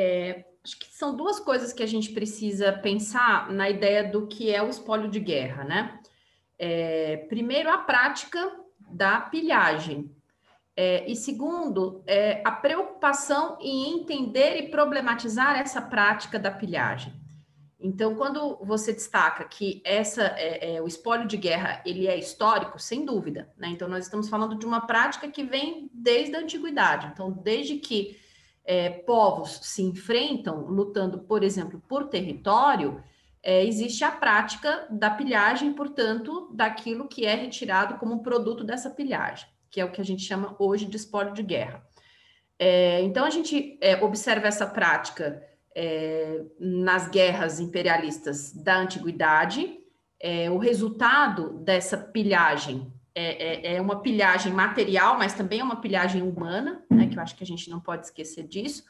É, 0.00 0.46
acho 0.64 0.78
que 0.78 0.86
são 0.86 1.14
duas 1.14 1.38
coisas 1.38 1.74
que 1.74 1.82
a 1.82 1.86
gente 1.86 2.10
precisa 2.12 2.72
pensar 2.72 3.52
na 3.52 3.68
ideia 3.68 4.02
do 4.02 4.26
que 4.26 4.50
é 4.50 4.62
o 4.62 4.70
espólio 4.70 5.10
de 5.10 5.20
guerra, 5.20 5.62
né? 5.64 6.00
É, 6.58 7.18
primeiro, 7.28 7.70
a 7.70 7.78
prática 7.78 8.50
da 8.78 9.20
pilhagem. 9.20 10.10
É, 10.74 11.10
e 11.10 11.14
segundo, 11.14 12.02
é, 12.06 12.40
a 12.44 12.50
preocupação 12.50 13.58
em 13.60 14.00
entender 14.00 14.56
e 14.56 14.70
problematizar 14.70 15.58
essa 15.58 15.82
prática 15.82 16.38
da 16.38 16.50
pilhagem. 16.50 17.12
Então, 17.78 18.14
quando 18.14 18.56
você 18.62 18.92
destaca 18.92 19.44
que 19.44 19.82
essa 19.84 20.22
é, 20.38 20.76
é, 20.76 20.82
o 20.82 20.86
espólio 20.86 21.26
de 21.26 21.36
guerra 21.36 21.82
ele 21.84 22.06
é 22.06 22.18
histórico, 22.18 22.78
sem 22.78 23.04
dúvida, 23.04 23.52
né? 23.56 23.68
Então, 23.68 23.88
nós 23.88 24.04
estamos 24.04 24.28
falando 24.30 24.54
de 24.54 24.64
uma 24.64 24.86
prática 24.86 25.28
que 25.28 25.42
vem 25.42 25.90
desde 25.92 26.36
a 26.36 26.40
antiguidade. 26.40 27.08
Então, 27.12 27.30
desde 27.30 27.76
que 27.76 28.18
é, 28.70 28.90
povos 28.90 29.60
se 29.62 29.82
enfrentam 29.82 30.66
lutando, 30.66 31.18
por 31.18 31.42
exemplo, 31.42 31.82
por 31.88 32.08
território, 32.08 33.02
é, 33.42 33.64
existe 33.64 34.04
a 34.04 34.10
prática 34.10 34.86
da 34.90 35.10
pilhagem, 35.10 35.72
portanto, 35.72 36.50
daquilo 36.52 37.08
que 37.08 37.24
é 37.24 37.34
retirado 37.34 37.98
como 37.98 38.22
produto 38.22 38.62
dessa 38.62 38.90
pilhagem 38.90 39.48
que 39.70 39.80
é 39.80 39.84
o 39.84 39.90
que 39.90 40.00
a 40.00 40.04
gente 40.04 40.22
chama 40.22 40.56
hoje 40.58 40.84
de 40.84 40.96
espólio 40.96 41.32
de 41.32 41.42
guerra. 41.42 41.82
É, 42.58 43.00
então, 43.02 43.24
a 43.24 43.30
gente 43.30 43.78
é, 43.80 44.02
observa 44.02 44.48
essa 44.48 44.66
prática 44.66 45.42
é, 45.74 46.42
nas 46.58 47.08
guerras 47.08 47.60
imperialistas 47.60 48.52
da 48.52 48.78
antiguidade. 48.78 49.78
É, 50.18 50.50
o 50.50 50.58
resultado 50.58 51.54
dessa 51.60 51.96
pilhagem 51.96 52.92
é, 53.14 53.72
é, 53.72 53.76
é, 53.76 53.80
uma 53.80 54.00
pilhagem 54.00 54.52
material, 54.52 55.18
mas 55.18 55.34
também 55.34 55.60
é 55.60 55.64
uma 55.64 55.80
pilhagem 55.80 56.22
humana, 56.22 56.84
né, 56.88 57.06
que 57.06 57.18
eu 57.18 57.22
acho 57.22 57.36
que 57.36 57.42
a 57.42 57.46
gente 57.46 57.68
não 57.68 57.80
pode 57.80 58.06
esquecer 58.06 58.46
disso. 58.46 58.84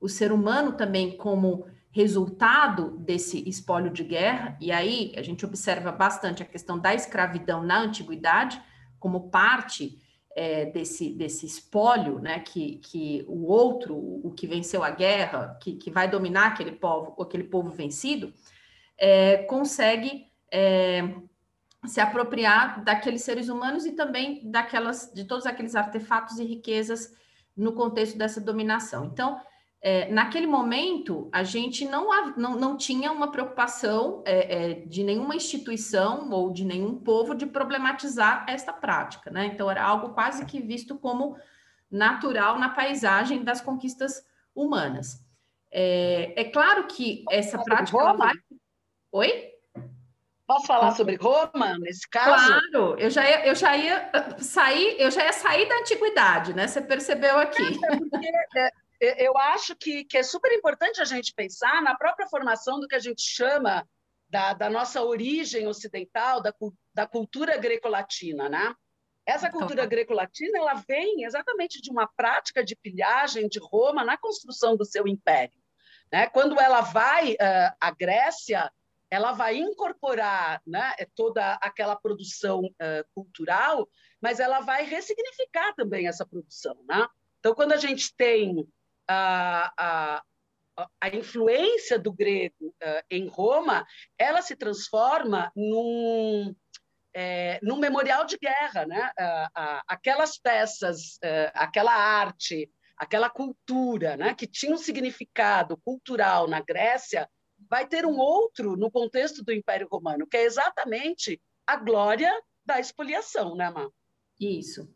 O 0.00 0.08
ser 0.08 0.32
humano 0.32 0.72
também, 0.72 1.16
como 1.16 1.66
resultado 1.90 2.96
desse 2.98 3.46
espólio 3.48 3.90
de 3.90 4.02
guerra, 4.04 4.56
e 4.60 4.72
aí 4.72 5.12
a 5.16 5.22
gente 5.22 5.44
observa 5.44 5.92
bastante 5.92 6.42
a 6.42 6.46
questão 6.46 6.78
da 6.78 6.94
escravidão 6.94 7.62
na 7.62 7.80
antiguidade, 7.80 8.60
como 8.98 9.30
parte 9.30 9.98
é, 10.34 10.66
desse, 10.66 11.10
desse 11.10 11.46
espólio, 11.46 12.18
né, 12.18 12.40
que, 12.40 12.76
que 12.76 13.24
o 13.28 13.46
outro, 13.46 13.94
o 13.96 14.32
que 14.36 14.46
venceu 14.46 14.82
a 14.82 14.90
guerra, 14.90 15.58
que, 15.62 15.74
que 15.76 15.90
vai 15.90 16.10
dominar 16.10 16.48
aquele 16.48 16.72
povo, 16.72 17.20
aquele 17.22 17.44
povo 17.44 17.70
vencido, 17.70 18.32
é, 18.98 19.38
consegue 19.38 20.26
é, 20.50 21.02
se 21.84 22.00
apropriar 22.00 22.82
daqueles 22.84 23.22
seres 23.22 23.48
humanos 23.48 23.84
e 23.84 23.92
também 23.92 24.40
daquelas, 24.50 25.12
de 25.12 25.24
todos 25.24 25.46
aqueles 25.46 25.74
artefatos 25.74 26.38
e 26.38 26.44
riquezas 26.44 27.14
no 27.56 27.72
contexto 27.72 28.16
dessa 28.16 28.40
dominação. 28.40 29.06
Então, 29.06 29.40
é, 29.80 30.08
naquele 30.12 30.46
momento, 30.46 31.28
a 31.32 31.42
gente 31.42 31.84
não, 31.84 32.08
não, 32.36 32.54
não 32.54 32.76
tinha 32.76 33.10
uma 33.10 33.32
preocupação 33.32 34.22
é, 34.24 34.70
é, 34.70 34.74
de 34.74 35.02
nenhuma 35.02 35.34
instituição 35.34 36.30
ou 36.30 36.52
de 36.52 36.64
nenhum 36.64 36.96
povo 36.96 37.34
de 37.34 37.46
problematizar 37.46 38.46
esta 38.48 38.72
prática, 38.72 39.28
né? 39.28 39.46
Então, 39.46 39.68
era 39.68 39.82
algo 39.82 40.10
quase 40.10 40.46
que 40.46 40.60
visto 40.60 40.96
como 40.96 41.36
natural 41.90 42.60
na 42.60 42.68
paisagem 42.68 43.42
das 43.42 43.60
conquistas 43.60 44.24
humanas. 44.54 45.20
É, 45.68 46.40
é 46.40 46.44
claro 46.44 46.86
que 46.86 47.24
essa 47.28 47.58
prática 47.58 48.12
vai. 48.14 48.34
Oi? 49.10 49.51
Posso 50.46 50.66
falar 50.66 50.92
sobre 50.92 51.16
Roma 51.16 51.78
nesse 51.78 52.08
caso? 52.08 52.46
Claro, 52.46 52.96
eu 52.98 53.08
já 53.10 53.28
ia, 53.28 53.46
eu 53.46 53.54
já 53.54 53.76
ia 53.76 54.10
sair, 54.38 54.96
eu 55.00 55.10
já 55.10 55.24
ia 55.24 55.32
sair 55.32 55.68
da 55.68 55.76
antiguidade, 55.76 56.52
né? 56.52 56.66
Você 56.66 56.82
percebeu 56.82 57.38
aqui. 57.38 57.62
É, 57.62 57.96
porque 57.96 58.28
é, 59.00 59.26
eu 59.26 59.36
acho 59.38 59.74
que, 59.76 60.04
que 60.04 60.18
é 60.18 60.22
super 60.22 60.52
importante 60.52 61.00
a 61.00 61.04
gente 61.04 61.32
pensar 61.34 61.80
na 61.82 61.94
própria 61.94 62.28
formação 62.28 62.80
do 62.80 62.88
que 62.88 62.94
a 62.94 63.00
gente 63.00 63.22
chama 63.22 63.86
da, 64.28 64.52
da 64.54 64.70
nossa 64.70 65.02
origem 65.02 65.66
ocidental, 65.66 66.42
da, 66.42 66.52
da 66.94 67.06
cultura 67.06 67.56
greco-latina, 67.56 68.48
né? 68.48 68.74
Essa 69.24 69.50
cultura 69.50 69.86
greco-latina 69.86 70.58
ela 70.58 70.74
vem 70.74 71.22
exatamente 71.22 71.80
de 71.80 71.90
uma 71.90 72.08
prática 72.16 72.64
de 72.64 72.74
pilhagem 72.74 73.48
de 73.48 73.60
Roma 73.60 74.04
na 74.04 74.16
construção 74.16 74.76
do 74.76 74.84
seu 74.84 75.06
império. 75.06 75.54
Né? 76.12 76.26
Quando 76.26 76.60
ela 76.60 76.80
vai 76.80 77.34
uh, 77.34 77.76
à 77.80 77.90
Grécia, 77.92 78.70
ela 79.12 79.32
vai 79.32 79.58
incorporar 79.58 80.62
né, 80.66 80.94
toda 81.14 81.52
aquela 81.60 81.94
produção 81.94 82.60
uh, 82.60 83.04
cultural, 83.14 83.86
mas 84.18 84.40
ela 84.40 84.60
vai 84.60 84.86
ressignificar 84.86 85.74
também 85.74 86.08
essa 86.08 86.24
produção. 86.24 86.82
Né? 86.88 87.06
Então, 87.38 87.54
quando 87.54 87.72
a 87.72 87.76
gente 87.76 88.16
tem 88.16 88.66
a, 89.06 89.70
a, 89.78 90.22
a 90.98 91.08
influência 91.10 91.98
do 91.98 92.10
grego 92.10 92.68
uh, 92.68 93.04
em 93.10 93.28
Roma, 93.28 93.86
ela 94.16 94.40
se 94.40 94.56
transforma 94.56 95.52
num, 95.54 96.56
é, 97.12 97.60
num 97.62 97.76
memorial 97.76 98.24
de 98.24 98.38
guerra, 98.38 98.86
né? 98.86 99.10
Uh, 99.20 99.82
aquelas 99.88 100.38
peças, 100.38 101.18
aquela 101.52 101.92
arte, 101.92 102.72
aquela 102.96 103.28
cultura, 103.28 104.16
né? 104.16 104.34
Que 104.34 104.46
tinha 104.46 104.72
um 104.72 104.78
significado 104.78 105.76
cultural 105.84 106.48
na 106.48 106.62
Grécia, 106.62 107.28
vai 107.72 107.86
ter 107.86 108.04
um 108.04 108.18
outro 108.18 108.76
no 108.76 108.90
contexto 108.90 109.42
do 109.42 109.50
Império 109.50 109.88
Romano, 109.90 110.26
que 110.26 110.36
é 110.36 110.44
exatamente 110.44 111.40
a 111.66 111.74
glória 111.74 112.30
da 112.66 112.78
expoliação, 112.78 113.56
né, 113.56 113.70
Má? 113.70 113.88
Isso. 114.38 114.86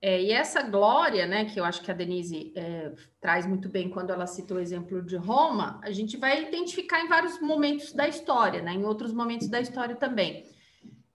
É, 0.00 0.22
e 0.22 0.32
essa 0.32 0.62
glória, 0.62 1.26
né, 1.26 1.44
que 1.44 1.60
eu 1.60 1.64
acho 1.64 1.82
que 1.82 1.90
a 1.90 1.94
Denise 1.94 2.54
é, 2.56 2.94
traz 3.20 3.44
muito 3.44 3.68
bem 3.68 3.90
quando 3.90 4.14
ela 4.14 4.26
cita 4.26 4.54
o 4.54 4.58
exemplo 4.58 5.02
de 5.02 5.16
Roma, 5.16 5.78
a 5.84 5.90
gente 5.90 6.16
vai 6.16 6.42
identificar 6.48 7.04
em 7.04 7.08
vários 7.08 7.38
momentos 7.38 7.92
da 7.92 8.08
história, 8.08 8.62
né, 8.62 8.72
em 8.72 8.86
outros 8.86 9.12
momentos 9.12 9.48
da 9.48 9.60
história 9.60 9.94
também. 9.94 10.50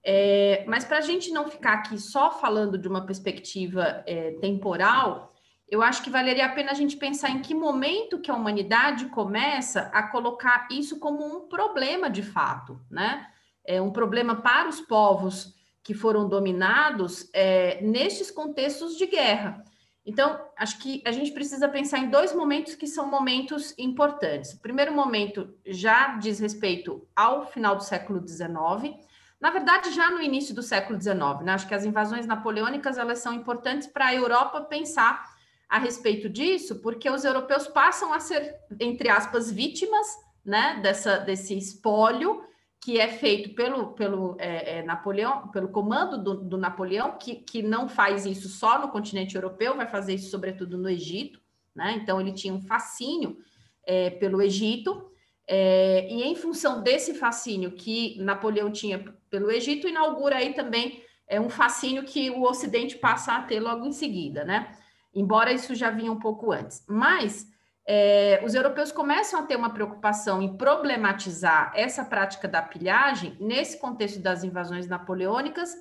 É, 0.04 0.64
mas 0.68 0.84
para 0.84 0.98
a 0.98 1.00
gente 1.00 1.32
não 1.32 1.50
ficar 1.50 1.74
aqui 1.74 1.98
só 1.98 2.30
falando 2.30 2.78
de 2.78 2.86
uma 2.86 3.04
perspectiva 3.04 4.04
é, 4.06 4.32
temporal, 4.40 5.31
eu 5.72 5.82
acho 5.82 6.02
que 6.02 6.10
valeria 6.10 6.44
a 6.44 6.50
pena 6.50 6.70
a 6.70 6.74
gente 6.74 6.98
pensar 6.98 7.30
em 7.30 7.40
que 7.40 7.54
momento 7.54 8.20
que 8.20 8.30
a 8.30 8.34
humanidade 8.34 9.06
começa 9.06 9.90
a 9.94 10.02
colocar 10.02 10.68
isso 10.70 10.98
como 10.98 11.24
um 11.24 11.48
problema 11.48 12.10
de 12.10 12.22
fato, 12.22 12.78
né? 12.90 13.26
É 13.64 13.80
um 13.80 13.90
problema 13.90 14.36
para 14.36 14.68
os 14.68 14.82
povos 14.82 15.54
que 15.82 15.94
foram 15.94 16.28
dominados 16.28 17.30
é, 17.32 17.80
nestes 17.80 18.30
contextos 18.30 18.98
de 18.98 19.06
guerra. 19.06 19.64
Então, 20.04 20.38
acho 20.58 20.78
que 20.78 21.02
a 21.06 21.10
gente 21.10 21.32
precisa 21.32 21.66
pensar 21.70 22.00
em 22.00 22.10
dois 22.10 22.34
momentos 22.34 22.74
que 22.74 22.86
são 22.86 23.06
momentos 23.06 23.72
importantes. 23.78 24.52
O 24.52 24.60
primeiro 24.60 24.92
momento 24.92 25.54
já 25.64 26.18
diz 26.18 26.38
respeito 26.38 27.08
ao 27.16 27.46
final 27.46 27.76
do 27.76 27.82
século 27.82 28.20
XIX, 28.20 28.94
na 29.40 29.48
verdade, 29.48 29.90
já 29.92 30.10
no 30.10 30.20
início 30.20 30.54
do 30.54 30.62
século 30.62 31.00
XIX. 31.00 31.16
Né? 31.42 31.52
Acho 31.52 31.66
que 31.66 31.74
as 31.74 31.86
invasões 31.86 32.26
napoleônicas 32.26 32.98
elas 32.98 33.20
são 33.20 33.32
importantes 33.32 33.88
para 33.88 34.08
a 34.08 34.14
Europa 34.14 34.60
pensar 34.60 35.32
a 35.72 35.78
respeito 35.78 36.28
disso, 36.28 36.82
porque 36.82 37.08
os 37.08 37.24
europeus 37.24 37.66
passam 37.66 38.12
a 38.12 38.20
ser, 38.20 38.56
entre 38.78 39.08
aspas, 39.08 39.50
vítimas 39.50 40.06
né, 40.44 40.78
dessa, 40.82 41.16
desse 41.16 41.56
espólio 41.56 42.44
que 42.78 43.00
é 43.00 43.08
feito 43.08 43.54
pelo, 43.54 43.94
pelo 43.94 44.36
é, 44.38 44.80
é, 44.80 44.82
Napoleão, 44.82 45.48
pelo 45.48 45.68
comando 45.68 46.22
do, 46.22 46.34
do, 46.34 46.58
Napoleão, 46.58 47.16
que, 47.16 47.36
que 47.36 47.62
não 47.62 47.88
faz 47.88 48.26
isso 48.26 48.50
só 48.50 48.78
no 48.78 48.90
continente 48.90 49.34
europeu, 49.34 49.74
vai 49.74 49.86
fazer 49.86 50.12
isso 50.12 50.28
sobretudo 50.28 50.76
no 50.76 50.90
Egito, 50.90 51.40
né? 51.74 51.98
Então 52.02 52.20
ele 52.20 52.32
tinha 52.32 52.52
um 52.52 52.60
fascínio 52.60 53.38
é, 53.86 54.10
pelo 54.10 54.42
Egito, 54.42 55.10
é, 55.48 56.06
e 56.06 56.22
em 56.22 56.36
função 56.36 56.82
desse 56.82 57.14
fascínio 57.14 57.72
que 57.72 58.20
Napoleão 58.20 58.70
tinha 58.70 58.98
pelo 59.30 59.50
Egito, 59.50 59.88
inaugura 59.88 60.36
aí 60.36 60.52
também 60.52 61.02
é, 61.26 61.40
um 61.40 61.48
fascínio 61.48 62.02
que 62.02 62.28
o 62.28 62.42
Ocidente 62.42 62.98
passa 62.98 63.36
a 63.36 63.42
ter 63.42 63.58
logo 63.58 63.86
em 63.86 63.92
seguida, 63.92 64.44
né? 64.44 64.76
Embora 65.14 65.52
isso 65.52 65.74
já 65.74 65.90
vinha 65.90 66.10
um 66.10 66.18
pouco 66.18 66.52
antes. 66.52 66.84
Mas 66.88 67.46
é, 67.86 68.40
os 68.44 68.54
europeus 68.54 68.92
começam 68.92 69.40
a 69.40 69.42
ter 69.42 69.56
uma 69.56 69.70
preocupação 69.70 70.40
em 70.40 70.56
problematizar 70.56 71.72
essa 71.74 72.04
prática 72.04 72.46
da 72.46 72.62
pilhagem 72.62 73.36
nesse 73.40 73.78
contexto 73.78 74.20
das 74.20 74.44
invasões 74.44 74.86
napoleônicas, 74.86 75.74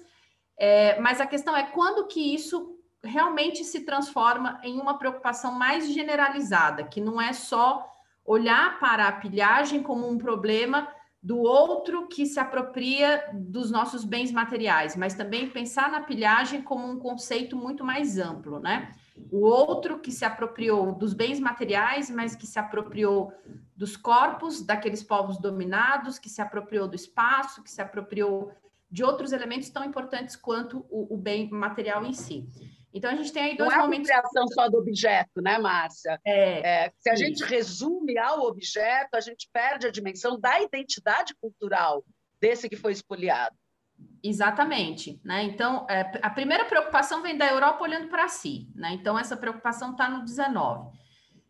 é, 0.57 0.99
mas 0.99 1.21
a 1.21 1.27
questão 1.27 1.55
é 1.55 1.63
quando 1.63 2.07
que 2.07 2.33
isso 2.33 2.77
realmente 3.03 3.63
se 3.63 3.81
transforma 3.81 4.59
em 4.63 4.79
uma 4.79 4.97
preocupação 4.97 5.51
mais 5.51 5.91
generalizada, 5.91 6.83
que 6.83 7.01
não 7.01 7.21
é 7.21 7.33
só 7.33 7.87
olhar 8.25 8.79
para 8.79 9.07
a 9.07 9.11
pilhagem 9.11 9.81
como 9.81 10.07
um 10.07 10.17
problema 10.17 10.87
do 11.21 11.37
outro 11.37 12.07
que 12.07 12.25
se 12.25 12.39
apropria 12.39 13.29
dos 13.33 13.69
nossos 13.69 14.03
bens 14.03 14.31
materiais, 14.31 14.95
mas 14.95 15.13
também 15.13 15.49
pensar 15.49 15.91
na 15.91 16.01
pilhagem 16.01 16.61
como 16.61 16.87
um 16.87 16.97
conceito 16.97 17.55
muito 17.55 17.83
mais 17.83 18.17
amplo, 18.17 18.59
né? 18.59 18.91
O 19.31 19.41
outro 19.41 19.99
que 19.99 20.11
se 20.11 20.25
apropriou 20.25 20.93
dos 20.93 21.13
bens 21.13 21.39
materiais, 21.39 22.09
mas 22.09 22.35
que 22.35 22.47
se 22.47 22.57
apropriou 22.57 23.33
dos 23.75 23.97
corpos 23.97 24.61
daqueles 24.61 25.03
povos 25.03 25.37
dominados, 25.37 26.19
que 26.19 26.29
se 26.29 26.41
apropriou 26.41 26.87
do 26.87 26.95
espaço, 26.95 27.63
que 27.63 27.71
se 27.71 27.81
apropriou 27.81 28.51
de 28.89 29.03
outros 29.03 29.31
elementos 29.31 29.69
tão 29.69 29.83
importantes 29.83 30.35
quanto 30.35 30.85
o, 30.89 31.13
o 31.13 31.17
bem 31.17 31.49
material 31.49 32.05
em 32.05 32.13
si. 32.13 32.47
Então 32.93 33.09
a 33.09 33.15
gente 33.15 33.31
tem 33.31 33.43
aí 33.43 33.57
dois 33.57 33.69
Não 33.69 33.79
é 33.79 33.81
momentos. 33.83 34.09
Não 34.09 34.15
é 34.15 34.19
apropriação 34.19 34.47
só 34.49 34.69
do 34.69 34.77
objeto, 34.77 35.41
né, 35.41 35.57
Márcia? 35.57 36.19
É, 36.25 36.85
é 36.85 36.91
se 36.97 37.09
a 37.09 37.13
isso. 37.13 37.23
gente 37.23 37.43
resume 37.45 38.17
ao 38.17 38.41
objeto, 38.41 39.15
a 39.15 39.21
gente 39.21 39.49
perde 39.51 39.87
a 39.87 39.91
dimensão 39.91 40.39
da 40.39 40.61
identidade 40.61 41.33
cultural 41.39 42.03
desse 42.39 42.67
que 42.67 42.75
foi 42.75 42.91
espoliado. 42.91 43.55
Exatamente, 44.23 45.19
né? 45.23 45.43
Então, 45.43 45.87
é, 45.89 46.19
a 46.21 46.29
primeira 46.29 46.65
preocupação 46.65 47.23
vem 47.23 47.37
da 47.37 47.47
Europa 47.47 47.83
olhando 47.83 48.07
para 48.07 48.27
si, 48.27 48.69
né? 48.75 48.91
Então, 48.93 49.17
essa 49.17 49.35
preocupação 49.35 49.91
está 49.91 50.07
no 50.09 50.23
19. 50.23 50.89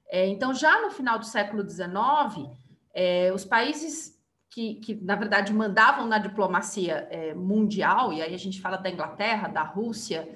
É, 0.09 0.27
então, 0.27 0.53
já 0.53 0.81
no 0.81 0.89
final 0.89 1.19
do 1.19 1.25
século 1.25 1.63
19, 1.63 2.49
é, 2.93 3.31
os 3.33 3.43
países 3.43 4.17
que, 4.49 4.75
que, 4.75 4.95
na 4.95 5.15
verdade, 5.15 5.53
mandavam 5.53 6.05
na 6.05 6.17
diplomacia 6.17 7.07
é, 7.09 7.33
mundial, 7.33 8.13
e 8.13 8.21
aí 8.21 8.33
a 8.33 8.39
gente 8.39 8.61
fala 8.61 8.77
da 8.77 8.89
Inglaterra, 8.89 9.47
da 9.47 9.63
Rússia, 9.63 10.27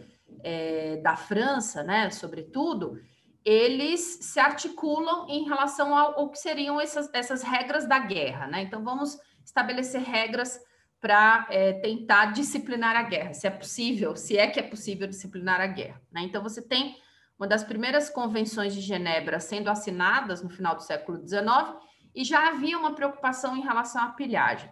é, 0.43 0.97
da 0.97 1.15
França, 1.15 1.83
né, 1.83 2.09
sobretudo, 2.09 2.99
eles 3.43 4.19
se 4.21 4.39
articulam 4.39 5.27
em 5.29 5.43
relação 5.43 5.95
ao, 5.95 6.19
ao 6.19 6.29
que 6.29 6.39
seriam 6.39 6.81
essas, 6.81 7.09
essas 7.13 7.43
regras 7.43 7.87
da 7.87 7.99
guerra, 7.99 8.47
né? 8.47 8.63
Então, 8.63 8.83
vamos 8.83 9.19
estabelecer 9.43 10.01
regras 10.01 10.59
para 11.05 11.45
é, 11.51 11.73
tentar 11.73 12.33
disciplinar 12.33 12.95
a 12.95 13.03
guerra, 13.03 13.31
se 13.31 13.45
é 13.45 13.51
possível, 13.51 14.15
se 14.15 14.39
é 14.39 14.47
que 14.47 14.59
é 14.59 14.63
possível 14.63 15.07
disciplinar 15.07 15.61
a 15.61 15.67
guerra. 15.67 16.01
Né? 16.11 16.23
Então, 16.23 16.41
você 16.41 16.63
tem 16.63 16.95
uma 17.37 17.47
das 17.47 17.63
primeiras 17.63 18.09
convenções 18.09 18.73
de 18.73 18.81
Genebra 18.81 19.39
sendo 19.39 19.69
assinadas 19.69 20.41
no 20.41 20.49
final 20.49 20.75
do 20.75 20.81
século 20.81 21.19
XIX 21.19 21.75
e 22.15 22.23
já 22.23 22.47
havia 22.47 22.75
uma 22.75 22.95
preocupação 22.95 23.55
em 23.55 23.61
relação 23.61 24.01
à 24.01 24.07
pilhagem. 24.13 24.67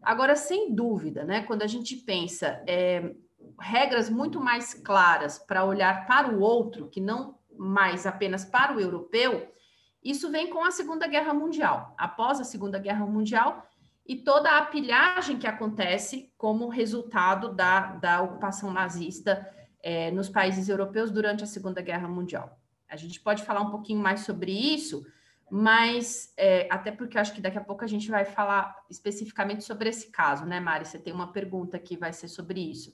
Agora, 0.00 0.36
sem 0.36 0.72
dúvida, 0.72 1.24
né, 1.24 1.42
quando 1.42 1.62
a 1.62 1.66
gente 1.66 1.96
pensa 1.96 2.62
é, 2.64 3.16
regras 3.58 4.08
muito 4.08 4.38
mais 4.38 4.72
claras 4.72 5.36
para 5.36 5.64
olhar 5.64 6.06
para 6.06 6.28
o 6.28 6.38
outro, 6.38 6.86
que 6.86 7.00
não 7.00 7.36
mais 7.58 8.06
apenas 8.06 8.44
para 8.44 8.76
o 8.76 8.80
europeu, 8.80 9.52
isso 10.00 10.30
vem 10.30 10.48
com 10.48 10.64
a 10.64 10.70
Segunda 10.70 11.08
Guerra 11.08 11.34
Mundial. 11.34 11.92
Após 11.98 12.40
a 12.40 12.44
Segunda 12.44 12.78
Guerra 12.78 13.04
Mundial, 13.04 13.66
e 14.06 14.16
toda 14.16 14.58
a 14.58 14.64
pilhagem 14.64 15.38
que 15.38 15.46
acontece 15.46 16.32
como 16.36 16.68
resultado 16.68 17.54
da, 17.54 17.92
da 17.96 18.22
ocupação 18.22 18.72
nazista 18.72 19.48
é, 19.82 20.10
nos 20.10 20.28
países 20.28 20.68
europeus 20.68 21.10
durante 21.10 21.44
a 21.44 21.46
Segunda 21.46 21.80
Guerra 21.80 22.08
Mundial. 22.08 22.58
A 22.88 22.96
gente 22.96 23.20
pode 23.20 23.44
falar 23.44 23.60
um 23.60 23.70
pouquinho 23.70 24.00
mais 24.00 24.20
sobre 24.20 24.52
isso, 24.52 25.06
mas 25.50 26.32
é, 26.36 26.68
até 26.70 26.90
porque 26.90 27.18
acho 27.18 27.32
que 27.32 27.40
daqui 27.40 27.58
a 27.58 27.64
pouco 27.64 27.84
a 27.84 27.86
gente 27.86 28.10
vai 28.10 28.24
falar 28.24 28.76
especificamente 28.90 29.64
sobre 29.64 29.88
esse 29.88 30.10
caso, 30.10 30.44
né, 30.44 30.58
Mari? 30.58 30.84
Você 30.84 30.98
tem 30.98 31.12
uma 31.12 31.32
pergunta 31.32 31.78
que 31.78 31.96
vai 31.96 32.12
ser 32.12 32.28
sobre 32.28 32.60
isso. 32.60 32.92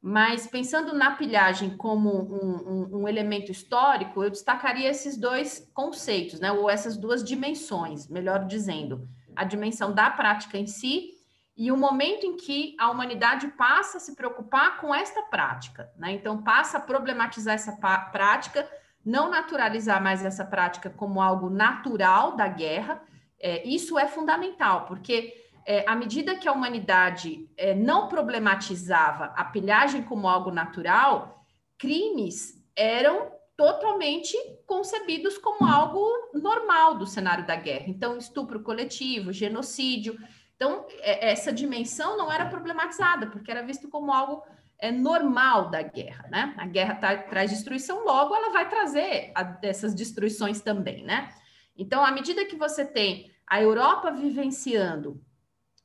Mas 0.00 0.48
pensando 0.48 0.92
na 0.92 1.12
pilhagem 1.12 1.76
como 1.76 2.10
um, 2.10 2.56
um, 2.56 3.02
um, 3.02 3.08
elemento 3.08 3.52
histórico, 3.52 4.22
eu 4.24 4.30
destacaria 4.30 4.90
esses 4.90 5.16
dois 5.16 5.70
conceitos, 5.72 6.40
né? 6.40 6.50
Ou 6.50 6.68
essas 6.68 6.96
duas 6.96 7.22
dimensões, 7.22 8.08
melhor 8.08 8.44
dizendo 8.44 9.08
a 9.36 9.44
dimensão 9.44 9.92
da 9.92 10.10
prática 10.10 10.58
em 10.58 10.66
si 10.66 11.10
e 11.56 11.70
o 11.70 11.76
momento 11.76 12.24
em 12.26 12.36
que 12.36 12.74
a 12.78 12.90
humanidade 12.90 13.48
passa 13.48 13.98
a 13.98 14.00
se 14.00 14.16
preocupar 14.16 14.80
com 14.80 14.94
esta 14.94 15.22
prática, 15.22 15.90
né? 15.96 16.12
Então 16.12 16.42
passa 16.42 16.78
a 16.78 16.80
problematizar 16.80 17.54
essa 17.54 17.72
prática, 18.10 18.68
não 19.04 19.30
naturalizar 19.30 20.02
mais 20.02 20.24
essa 20.24 20.44
prática 20.44 20.88
como 20.88 21.20
algo 21.20 21.50
natural 21.50 22.36
da 22.36 22.48
guerra. 22.48 23.02
É, 23.38 23.66
isso 23.66 23.98
é 23.98 24.06
fundamental, 24.06 24.86
porque 24.86 25.34
é, 25.66 25.84
à 25.88 25.94
medida 25.94 26.36
que 26.36 26.48
a 26.48 26.52
humanidade 26.52 27.48
é, 27.56 27.74
não 27.74 28.08
problematizava 28.08 29.26
a 29.36 29.44
pilhagem 29.44 30.02
como 30.02 30.28
algo 30.28 30.50
natural, 30.50 31.44
crimes 31.78 32.60
eram 32.74 33.30
totalmente 33.56 34.36
concebidos 34.66 35.38
como 35.38 35.64
algo 35.68 36.00
normal 36.34 36.96
do 36.96 37.06
cenário 37.06 37.46
da 37.46 37.56
guerra. 37.56 37.84
Então, 37.88 38.16
estupro 38.16 38.62
coletivo, 38.62 39.32
genocídio. 39.32 40.18
Então, 40.56 40.86
é, 41.00 41.30
essa 41.30 41.52
dimensão 41.52 42.16
não 42.16 42.30
era 42.30 42.46
problematizada, 42.46 43.26
porque 43.26 43.50
era 43.50 43.62
visto 43.62 43.88
como 43.88 44.12
algo 44.12 44.42
é, 44.78 44.90
normal 44.90 45.70
da 45.70 45.82
guerra, 45.82 46.28
né? 46.28 46.54
A 46.58 46.66
guerra 46.66 46.94
tá, 46.96 47.16
traz 47.16 47.50
destruição, 47.50 48.04
logo 48.04 48.34
ela 48.34 48.52
vai 48.52 48.68
trazer 48.68 49.30
a, 49.34 49.58
essas 49.62 49.94
destruições 49.94 50.60
também, 50.60 51.04
né? 51.04 51.28
Então, 51.76 52.04
à 52.04 52.10
medida 52.10 52.44
que 52.44 52.56
você 52.56 52.84
tem 52.84 53.30
a 53.46 53.60
Europa 53.62 54.10
vivenciando 54.10 55.22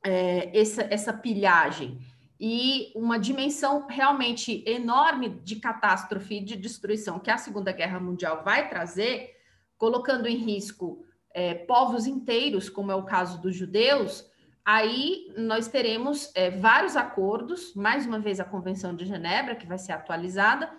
é, 0.04 0.58
essa, 0.58 0.82
essa 0.90 1.12
pilhagem 1.12 2.00
e 2.40 2.92
uma 2.94 3.18
dimensão 3.18 3.86
realmente 3.88 4.62
enorme 4.66 5.28
de 5.42 5.56
catástrofe 5.56 6.36
e 6.36 6.44
de 6.44 6.56
destruição 6.56 7.18
que 7.18 7.30
a 7.30 7.38
Segunda 7.38 7.72
Guerra 7.72 7.98
Mundial 7.98 8.42
vai 8.44 8.68
trazer, 8.68 9.36
colocando 9.76 10.26
em 10.26 10.36
risco 10.36 11.04
é, 11.34 11.54
povos 11.54 12.06
inteiros, 12.06 12.68
como 12.68 12.92
é 12.92 12.94
o 12.94 13.04
caso 13.04 13.40
dos 13.40 13.56
judeus, 13.56 14.24
aí 14.64 15.32
nós 15.36 15.68
teremos 15.68 16.30
é, 16.34 16.50
vários 16.50 16.96
acordos, 16.96 17.74
mais 17.74 18.06
uma 18.06 18.18
vez 18.18 18.38
a 18.38 18.44
Convenção 18.44 18.94
de 18.94 19.04
Genebra, 19.04 19.56
que 19.56 19.66
vai 19.66 19.78
ser 19.78 19.92
atualizada, 19.92 20.70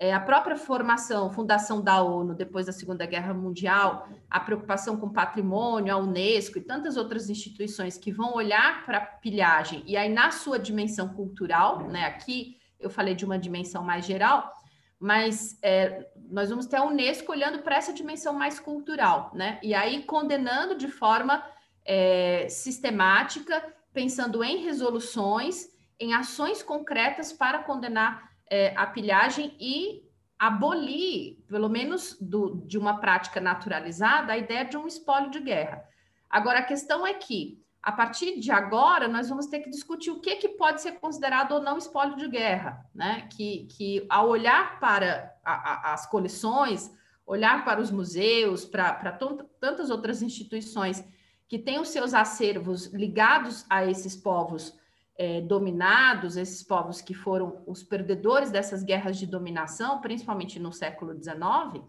é, 0.00 0.14
a 0.14 0.20
própria 0.20 0.56
formação, 0.56 1.32
fundação 1.32 1.82
da 1.82 2.00
ONU 2.00 2.34
depois 2.34 2.66
da 2.66 2.72
Segunda 2.72 3.04
Guerra 3.04 3.34
Mundial, 3.34 4.08
a 4.30 4.38
preocupação 4.38 4.96
com 4.96 5.08
patrimônio, 5.08 5.92
a 5.92 5.96
Unesco 5.96 6.58
e 6.58 6.62
tantas 6.62 6.96
outras 6.96 7.28
instituições 7.28 7.98
que 7.98 8.12
vão 8.12 8.34
olhar 8.34 8.86
para 8.86 8.98
a 8.98 9.06
pilhagem, 9.06 9.82
e 9.86 9.96
aí 9.96 10.08
na 10.08 10.30
sua 10.30 10.58
dimensão 10.58 11.08
cultural, 11.08 11.88
né? 11.88 12.04
Aqui 12.04 12.56
eu 12.78 12.88
falei 12.88 13.14
de 13.14 13.24
uma 13.24 13.38
dimensão 13.38 13.82
mais 13.82 14.06
geral, 14.06 14.52
mas 15.00 15.58
é, 15.62 16.08
nós 16.30 16.48
vamos 16.48 16.66
ter 16.66 16.76
a 16.76 16.84
Unesco 16.84 17.32
olhando 17.32 17.58
para 17.60 17.76
essa 17.76 17.92
dimensão 17.92 18.32
mais 18.32 18.60
cultural, 18.60 19.32
né? 19.34 19.58
E 19.62 19.74
aí 19.74 20.04
condenando 20.04 20.76
de 20.76 20.86
forma 20.86 21.44
é, 21.84 22.46
sistemática, 22.48 23.74
pensando 23.92 24.44
em 24.44 24.58
resoluções, 24.58 25.66
em 25.98 26.14
ações 26.14 26.62
concretas 26.62 27.32
para 27.32 27.64
condenar 27.64 28.28
é, 28.50 28.74
a 28.76 28.86
pilhagem 28.86 29.56
e 29.58 30.02
abolir, 30.38 31.38
pelo 31.48 31.68
menos 31.68 32.16
do, 32.20 32.62
de 32.66 32.78
uma 32.78 33.00
prática 33.00 33.40
naturalizada, 33.40 34.32
a 34.32 34.38
ideia 34.38 34.64
de 34.64 34.76
um 34.76 34.86
espólio 34.86 35.30
de 35.30 35.40
guerra. 35.40 35.82
Agora, 36.30 36.60
a 36.60 36.64
questão 36.64 37.06
é 37.06 37.14
que, 37.14 37.60
a 37.82 37.90
partir 37.90 38.38
de 38.38 38.50
agora, 38.52 39.08
nós 39.08 39.28
vamos 39.28 39.46
ter 39.46 39.60
que 39.60 39.70
discutir 39.70 40.10
o 40.10 40.20
que, 40.20 40.36
que 40.36 40.50
pode 40.50 40.80
ser 40.80 40.92
considerado 40.92 41.52
ou 41.52 41.62
não 41.62 41.78
espólio 41.78 42.16
de 42.16 42.28
guerra, 42.28 42.84
né? 42.94 43.26
Que, 43.32 43.66
que 43.76 44.06
ao 44.08 44.28
olhar 44.28 44.78
para 44.78 45.34
a, 45.44 45.90
a, 45.90 45.94
as 45.94 46.06
coleções, 46.06 46.90
olhar 47.26 47.64
para 47.64 47.80
os 47.80 47.90
museus, 47.90 48.64
para, 48.64 48.94
para 48.94 49.12
tantas 49.12 49.90
outras 49.90 50.22
instituições 50.22 51.04
que 51.48 51.58
têm 51.58 51.80
os 51.80 51.88
seus 51.88 52.14
acervos 52.14 52.86
ligados 52.92 53.64
a 53.68 53.84
esses 53.84 54.14
povos 54.14 54.77
é, 55.18 55.40
dominados, 55.40 56.36
esses 56.36 56.62
povos 56.62 57.02
que 57.02 57.12
foram 57.12 57.60
os 57.66 57.82
perdedores 57.82 58.52
dessas 58.52 58.84
guerras 58.84 59.18
de 59.18 59.26
dominação, 59.26 60.00
principalmente 60.00 60.60
no 60.60 60.72
século 60.72 61.12
XIX, 61.12 61.84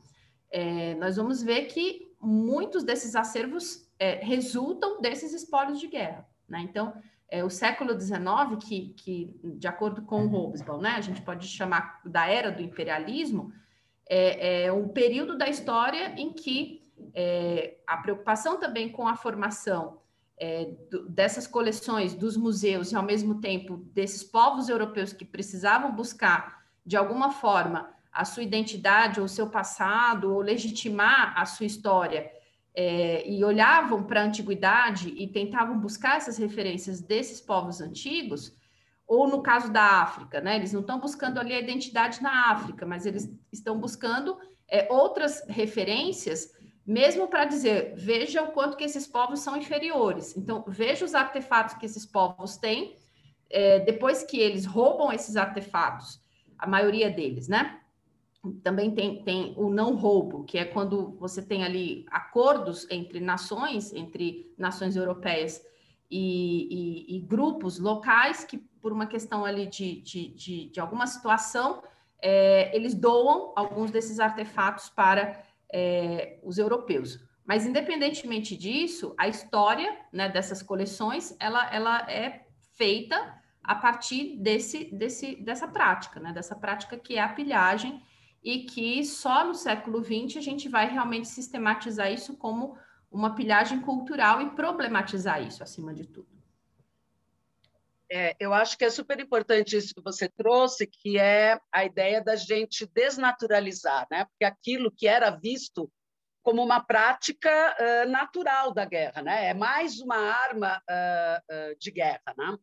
é, 0.51 0.95
nós 0.95 1.15
vamos 1.17 1.43
ver 1.43 1.65
que 1.65 2.11
muitos 2.19 2.83
desses 2.83 3.15
acervos 3.15 3.87
é, 3.99 4.15
resultam 4.15 4.99
desses 4.99 5.31
espólios 5.31 5.79
de 5.79 5.87
guerra. 5.87 6.27
Né? 6.47 6.61
Então, 6.61 6.91
é, 7.29 7.43
o 7.43 7.49
século 7.51 7.97
XIX, 7.99 8.17
que, 8.67 8.89
que, 8.97 9.39
de 9.43 9.67
acordo 9.67 10.01
com 10.01 10.25
Hobsbawm, 10.25 10.81
né, 10.81 10.95
a 10.97 11.01
gente 11.01 11.21
pode 11.21 11.47
chamar 11.47 12.01
da 12.03 12.27
era 12.27 12.51
do 12.51 12.63
imperialismo, 12.63 13.53
é, 14.09 14.63
é 14.63 14.73
um 14.73 14.87
período 14.87 15.37
da 15.37 15.47
história 15.47 16.15
em 16.17 16.33
que 16.33 16.81
é, 17.13 17.77
a 17.85 17.97
preocupação 17.97 18.59
também 18.59 18.89
com 18.89 19.07
a 19.07 19.15
formação 19.15 19.98
é, 20.39 20.71
dessas 21.09 21.45
coleções 21.45 22.13
dos 22.13 22.37
museus 22.37 22.91
e, 22.91 22.95
ao 22.95 23.03
mesmo 23.03 23.41
tempo, 23.41 23.77
desses 23.93 24.23
povos 24.23 24.69
europeus 24.69 25.11
que 25.11 25.25
precisavam 25.25 25.93
buscar, 25.93 26.63
de 26.85 26.95
alguma 26.95 27.31
forma, 27.31 27.93
a 28.11 28.23
sua 28.23 28.43
identidade 28.43 29.19
ou 29.19 29.25
o 29.25 29.29
seu 29.29 29.49
passado, 29.49 30.33
ou 30.33 30.41
legitimar 30.41 31.33
a 31.37 31.45
sua 31.45 31.65
história, 31.65 32.31
é, 32.73 33.29
e 33.29 33.43
olhavam 33.43 34.03
para 34.03 34.21
a 34.21 34.25
antiguidade 34.25 35.09
e 35.09 35.27
tentavam 35.27 35.77
buscar 35.77 36.17
essas 36.17 36.37
referências 36.37 37.01
desses 37.01 37.41
povos 37.41 37.81
antigos, 37.81 38.57
ou 39.05 39.27
no 39.27 39.41
caso 39.41 39.71
da 39.71 40.01
África, 40.01 40.39
né? 40.39 40.55
Eles 40.55 40.71
não 40.71 40.81
estão 40.81 40.99
buscando 40.99 41.39
ali 41.39 41.53
a 41.53 41.59
identidade 41.59 42.21
na 42.21 42.51
África, 42.51 42.85
mas 42.85 43.05
eles 43.05 43.29
estão 43.51 43.79
buscando 43.79 44.37
é, 44.69 44.87
outras 44.91 45.43
referências, 45.49 46.53
mesmo 46.89 47.27
para 47.27 47.45
dizer, 47.45 47.93
veja 47.95 48.41
o 48.41 48.51
quanto 48.51 48.75
que 48.75 48.83
esses 48.83 49.05
povos 49.05 49.41
são 49.41 49.55
inferiores. 49.55 50.35
Então, 50.35 50.65
veja 50.67 51.05
os 51.05 51.13
artefatos 51.13 51.75
que 51.75 51.85
esses 51.85 52.03
povos 52.03 52.57
têm, 52.57 52.95
é, 53.47 53.79
depois 53.81 54.23
que 54.23 54.39
eles 54.39 54.65
roubam 54.65 55.13
esses 55.13 55.37
artefatos, 55.37 56.19
a 56.57 56.65
maioria 56.65 57.11
deles, 57.11 57.47
né? 57.47 57.79
também 58.63 58.89
tem, 58.89 59.23
tem 59.23 59.53
o 59.55 59.69
não 59.69 59.95
roubo, 59.95 60.45
que 60.45 60.57
é 60.57 60.65
quando 60.65 61.15
você 61.19 61.43
tem 61.43 61.63
ali 61.63 62.05
acordos 62.09 62.87
entre 62.89 63.19
nações, 63.19 63.93
entre 63.93 64.51
nações 64.57 64.95
europeias 64.95 65.61
e, 66.09 67.05
e, 67.11 67.17
e 67.17 67.19
grupos 67.19 67.77
locais 67.77 68.43
que, 68.43 68.57
por 68.57 68.91
uma 68.91 69.05
questão 69.05 69.45
ali 69.45 69.67
de, 69.67 70.01
de, 70.01 70.29
de, 70.29 70.69
de 70.69 70.79
alguma 70.79 71.05
situação, 71.05 71.83
é, 72.19 72.75
eles 72.75 72.95
doam 72.95 73.53
alguns 73.55 73.91
desses 73.91 74.19
artefatos 74.19 74.89
para 74.89 75.47
é, 75.73 76.39
os 76.43 76.57
europeus. 76.57 77.19
Mas, 77.45 77.65
independentemente 77.65 78.55
disso, 78.55 79.15
a 79.17 79.27
história 79.27 79.97
né, 80.13 80.29
dessas 80.29 80.61
coleções, 80.61 81.35
ela, 81.39 81.73
ela 81.73 82.11
é 82.11 82.45
feita 82.75 83.35
a 83.63 83.75
partir 83.75 84.37
desse, 84.37 84.85
desse, 84.93 85.35
dessa 85.35 85.67
prática, 85.67 86.19
né, 86.19 86.31
dessa 86.31 86.55
prática 86.55 86.97
que 86.97 87.15
é 87.15 87.21
a 87.21 87.29
pilhagem, 87.29 88.01
e 88.43 88.59
que 88.59 89.03
só 89.03 89.45
no 89.45 89.53
século 89.53 90.03
XX 90.03 90.37
a 90.37 90.41
gente 90.41 90.69
vai 90.69 90.89
realmente 90.89 91.27
sistematizar 91.27 92.11
isso 92.11 92.37
como 92.37 92.77
uma 93.11 93.35
pilhagem 93.35 93.81
cultural 93.81 94.41
e 94.41 94.51
problematizar 94.51 95.45
isso 95.45 95.61
acima 95.61 95.93
de 95.93 96.05
tudo. 96.05 96.38
É, 98.11 98.35
eu 98.39 98.53
acho 98.53 98.75
que 98.77 98.85
é 98.85 98.89
super 98.89 99.19
importante 99.19 99.77
isso 99.77 99.93
que 99.93 100.01
você 100.01 100.27
trouxe, 100.27 100.87
que 100.87 101.19
é 101.19 101.59
a 101.71 101.85
ideia 101.85 102.23
da 102.23 102.35
gente 102.35 102.87
desnaturalizar, 102.87 104.07
né? 104.09 104.25
Porque 104.25 104.45
aquilo 104.45 104.91
que 104.91 105.07
era 105.07 105.29
visto 105.29 105.91
como 106.41 106.63
uma 106.63 106.83
prática 106.83 107.49
uh, 107.79 108.09
natural 108.09 108.73
da 108.73 108.83
guerra, 108.83 109.21
né? 109.21 109.49
É 109.49 109.53
mais 109.53 109.99
uma 109.99 110.17
arma 110.17 110.81
uh, 110.89 111.53
uh, 111.53 111.77
de 111.77 111.91
guerra, 111.91 112.33
né? 112.35 112.57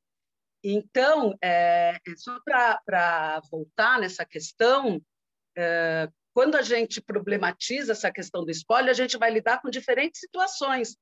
Então, 0.65 1.37
é, 1.41 1.97
só 2.17 2.41
para 2.45 3.41
voltar 3.53 4.01
nessa 4.01 4.25
questão, 4.25 5.01
quando 6.35 6.57
a 6.57 6.63
gente 6.63 7.01
problematiza 7.01 7.93
essa 7.93 8.11
questão 8.11 8.45
do 8.45 8.51
espólio, 8.51 8.91
a 8.91 8.95
gente 8.95 9.17
vai 9.17 9.31
lidar 9.31 9.63
com 9.63 9.71
diferentes 9.71 10.19
situações. 10.19 10.97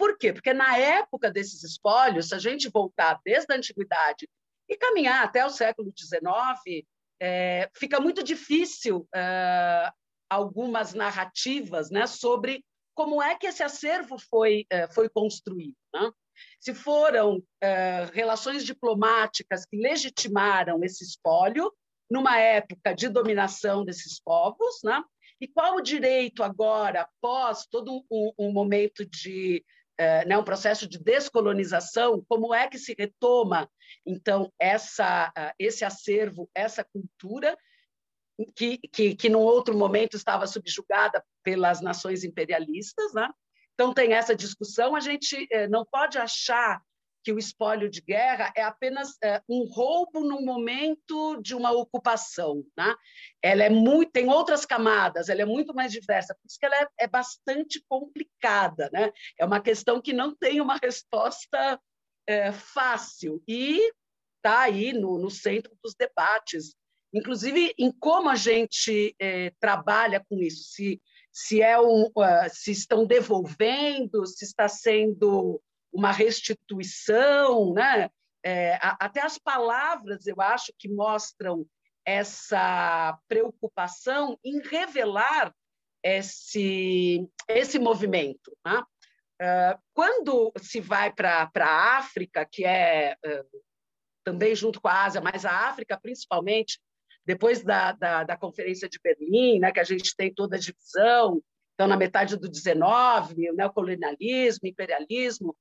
Por 0.00 0.16
quê? 0.16 0.32
Porque 0.32 0.54
na 0.54 0.78
época 0.78 1.30
desses 1.30 1.62
espólios, 1.62 2.28
se 2.28 2.34
a 2.34 2.38
gente 2.38 2.70
voltar 2.70 3.20
desde 3.22 3.52
a 3.52 3.56
antiguidade 3.58 4.26
e 4.66 4.74
caminhar 4.74 5.22
até 5.22 5.44
o 5.44 5.50
século 5.50 5.92
XIX, 5.94 6.86
é, 7.20 7.68
fica 7.76 8.00
muito 8.00 8.22
difícil 8.24 9.06
é, 9.14 9.92
algumas 10.30 10.94
narrativas 10.94 11.90
né, 11.90 12.06
sobre 12.06 12.64
como 12.94 13.22
é 13.22 13.36
que 13.36 13.46
esse 13.46 13.62
acervo 13.62 14.16
foi, 14.18 14.64
é, 14.70 14.88
foi 14.88 15.06
construído. 15.10 15.76
Né? 15.92 16.10
Se 16.58 16.72
foram 16.72 17.42
é, 17.60 18.06
relações 18.14 18.64
diplomáticas 18.64 19.66
que 19.66 19.76
legitimaram 19.76 20.82
esse 20.82 21.04
espólio, 21.04 21.70
numa 22.10 22.38
época 22.38 22.94
de 22.94 23.06
dominação 23.06 23.84
desses 23.84 24.18
povos, 24.18 24.80
né? 24.82 25.04
E 25.40 25.46
qual 25.46 25.76
o 25.76 25.82
direito 25.82 26.42
agora, 26.42 27.02
após 27.02 27.66
todo 27.66 28.04
um, 28.10 28.32
um 28.38 28.52
momento 28.52 29.06
de 29.06 29.64
uh, 30.00 30.28
né, 30.28 30.38
um 30.38 30.44
processo 30.44 30.88
de 30.88 30.98
descolonização, 30.98 32.24
como 32.26 32.54
é 32.54 32.66
que 32.68 32.78
se 32.78 32.94
retoma 32.98 33.70
então 34.06 34.50
essa 34.58 35.28
uh, 35.36 35.52
esse 35.58 35.84
acervo, 35.84 36.50
essa 36.54 36.82
cultura 36.82 37.56
que, 38.56 38.78
que 38.78 39.14
que 39.14 39.28
num 39.28 39.40
outro 39.40 39.76
momento 39.76 40.16
estava 40.16 40.46
subjugada 40.46 41.22
pelas 41.42 41.82
nações 41.82 42.24
imperialistas, 42.24 43.12
né? 43.12 43.28
Então 43.74 43.92
tem 43.94 44.12
essa 44.14 44.34
discussão. 44.34 44.96
A 44.96 45.00
gente 45.00 45.36
uh, 45.36 45.68
não 45.68 45.84
pode 45.84 46.18
achar 46.18 46.82
que 47.22 47.32
o 47.32 47.38
espólio 47.38 47.88
de 47.88 48.00
guerra 48.00 48.52
é 48.56 48.62
apenas 48.62 49.16
é, 49.22 49.42
um 49.48 49.64
roubo 49.64 50.20
no 50.20 50.40
momento 50.40 51.40
de 51.42 51.54
uma 51.54 51.70
ocupação. 51.72 52.64
Né? 52.76 52.94
Ela 53.42 53.64
é 53.64 53.70
muito, 53.70 54.12
tem 54.12 54.28
outras 54.28 54.64
camadas, 54.64 55.28
ela 55.28 55.42
é 55.42 55.44
muito 55.44 55.74
mais 55.74 55.92
diversa, 55.92 56.34
por 56.34 56.46
isso 56.48 56.58
que 56.58 56.66
ela 56.66 56.76
é, 56.76 56.88
é 57.00 57.06
bastante 57.06 57.84
complicada. 57.88 58.88
Né? 58.92 59.12
É 59.38 59.44
uma 59.44 59.60
questão 59.60 60.00
que 60.00 60.12
não 60.12 60.34
tem 60.34 60.60
uma 60.60 60.78
resposta 60.82 61.80
é, 62.26 62.52
fácil 62.52 63.42
e 63.46 63.92
está 64.36 64.60
aí 64.60 64.92
no, 64.92 65.18
no 65.18 65.30
centro 65.30 65.76
dos 65.82 65.94
debates, 65.94 66.74
inclusive 67.12 67.74
em 67.78 67.92
como 67.92 68.30
a 68.30 68.36
gente 68.36 69.14
é, 69.18 69.52
trabalha 69.60 70.24
com 70.28 70.38
isso, 70.40 70.64
se 70.72 71.00
se 71.32 71.62
é 71.62 71.78
um, 71.80 72.06
uh, 72.06 72.50
se 72.50 72.72
estão 72.72 73.06
devolvendo, 73.06 74.26
se 74.26 74.44
está 74.44 74.68
sendo 74.68 75.62
uma 75.92 76.12
restituição, 76.12 77.72
né? 77.72 78.10
É, 78.42 78.78
até 78.80 79.20
as 79.20 79.36
palavras 79.36 80.26
eu 80.26 80.40
acho 80.40 80.72
que 80.78 80.88
mostram 80.88 81.66
essa 82.06 83.18
preocupação 83.28 84.38
em 84.42 84.60
revelar 84.60 85.54
esse, 86.02 87.28
esse 87.46 87.78
movimento. 87.78 88.56
Né? 88.64 88.82
É, 89.40 89.78
quando 89.92 90.52
se 90.58 90.80
vai 90.80 91.12
para 91.12 91.50
a 91.54 91.98
África, 91.98 92.46
que 92.50 92.64
é, 92.64 93.14
é 93.22 93.44
também 94.24 94.54
junto 94.54 94.80
com 94.80 94.88
a 94.88 95.04
Ásia, 95.04 95.20
mas 95.20 95.44
a 95.44 95.68
África 95.68 95.98
principalmente, 96.00 96.80
depois 97.26 97.62
da, 97.62 97.92
da, 97.92 98.24
da 98.24 98.36
Conferência 98.36 98.88
de 98.88 98.98
Berlim, 99.02 99.58
né, 99.58 99.70
que 99.70 99.80
a 99.80 99.84
gente 99.84 100.16
tem 100.16 100.32
toda 100.32 100.56
a 100.56 100.58
divisão, 100.58 101.42
então, 101.80 101.88
na 101.88 101.96
metade 101.96 102.36
do 102.36 102.46
19, 102.46 103.50
o 103.50 103.54
neocolonialismo, 103.54 104.68
imperialismo, 104.68 105.56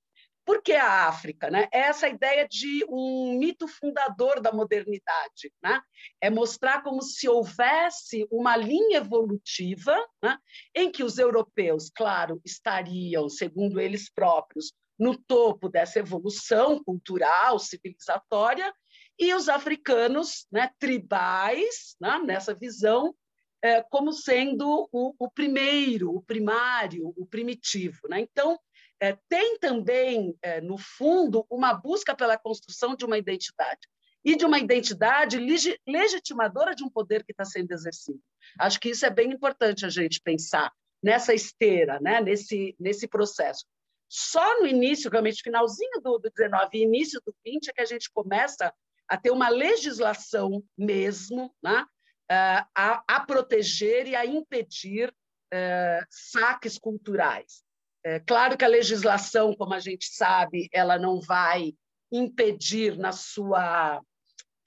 por 0.49 0.63
que 0.63 0.73
a 0.73 1.07
África? 1.07 1.47
Né? 1.51 1.67
É 1.71 1.81
essa 1.81 2.09
ideia 2.09 2.47
de 2.49 2.83
um 2.89 3.37
mito 3.37 3.67
fundador 3.67 4.41
da 4.41 4.51
modernidade. 4.51 5.53
Né? 5.61 5.79
É 6.19 6.27
mostrar 6.27 6.81
como 6.81 7.03
se 7.03 7.29
houvesse 7.29 8.27
uma 8.31 8.57
linha 8.57 8.97
evolutiva 8.97 9.95
né? 10.23 10.39
em 10.73 10.91
que 10.91 11.03
os 11.03 11.19
europeus, 11.19 11.91
claro, 11.95 12.41
estariam, 12.43 13.29
segundo 13.29 13.79
eles 13.79 14.11
próprios, 14.11 14.73
no 14.97 15.15
topo 15.15 15.69
dessa 15.69 15.99
evolução 15.99 16.83
cultural, 16.83 17.59
civilizatória, 17.59 18.73
e 19.19 19.31
os 19.35 19.49
africanos, 19.49 20.47
né, 20.51 20.71
tribais, 20.79 21.95
né, 22.01 22.17
nessa 22.25 22.55
visão, 22.55 23.13
é, 23.61 23.83
como 23.83 24.11
sendo 24.11 24.89
o, 24.91 25.13
o, 25.19 25.29
primeiro, 25.29 26.11
o 26.11 26.23
primário, 26.23 27.13
o 27.15 27.27
primitivo. 27.27 27.99
Né? 28.09 28.21
Então, 28.21 28.57
é, 29.01 29.17
tem 29.29 29.57
também, 29.59 30.37
é, 30.41 30.59
no 30.61 30.77
fundo, 30.77 31.45
uma 31.49 31.73
busca 31.73 32.15
pela 32.15 32.37
construção 32.37 32.95
de 32.95 33.05
uma 33.05 33.17
identidade 33.17 33.87
e 34.23 34.35
de 34.35 34.45
uma 34.45 34.59
identidade 34.59 35.37
legitimadora 35.87 36.75
de 36.75 36.83
um 36.83 36.89
poder 36.89 37.23
que 37.23 37.31
está 37.31 37.45
sendo 37.45 37.71
exercido. 37.71 38.19
Acho 38.59 38.79
que 38.79 38.89
isso 38.89 39.05
é 39.05 39.09
bem 39.09 39.31
importante 39.31 39.85
a 39.85 39.89
gente 39.89 40.21
pensar 40.21 40.71
nessa 41.01 41.33
esteira, 41.33 41.99
né? 42.01 42.19
nesse, 42.19 42.75
nesse 42.77 43.07
processo. 43.07 43.65
Só 44.09 44.59
no 44.59 44.67
início, 44.67 45.09
realmente, 45.09 45.43
finalzinho 45.43 46.01
do, 46.01 46.17
do 46.17 46.29
19 46.29 46.69
e 46.73 46.81
início 46.81 47.21
do 47.25 47.33
20, 47.45 47.69
é 47.69 47.73
que 47.73 47.81
a 47.81 47.85
gente 47.85 48.11
começa 48.11 48.73
a 49.07 49.17
ter 49.17 49.31
uma 49.31 49.49
legislação 49.49 50.63
mesmo 50.77 51.55
né? 51.63 51.85
Uh, 52.31 52.61
a, 52.75 53.03
a, 53.07 53.19
proteger 53.21 54.07
e 54.07 54.15
a 54.15 54.23
impedir 54.23 55.09
uh, 55.09 56.05
saques 56.09 56.77
culturais. 56.77 57.63
É, 58.03 58.19
claro 58.19 58.57
que 58.57 58.63
a 58.63 58.69
legislação, 58.69 59.53
como 59.53 59.73
a 59.73 59.79
gente 59.79 60.05
sabe, 60.05 60.69
ela 60.71 60.97
não 60.97 61.19
vai 61.19 61.73
impedir 62.11 62.97
na 62.97 63.11
sua. 63.11 64.01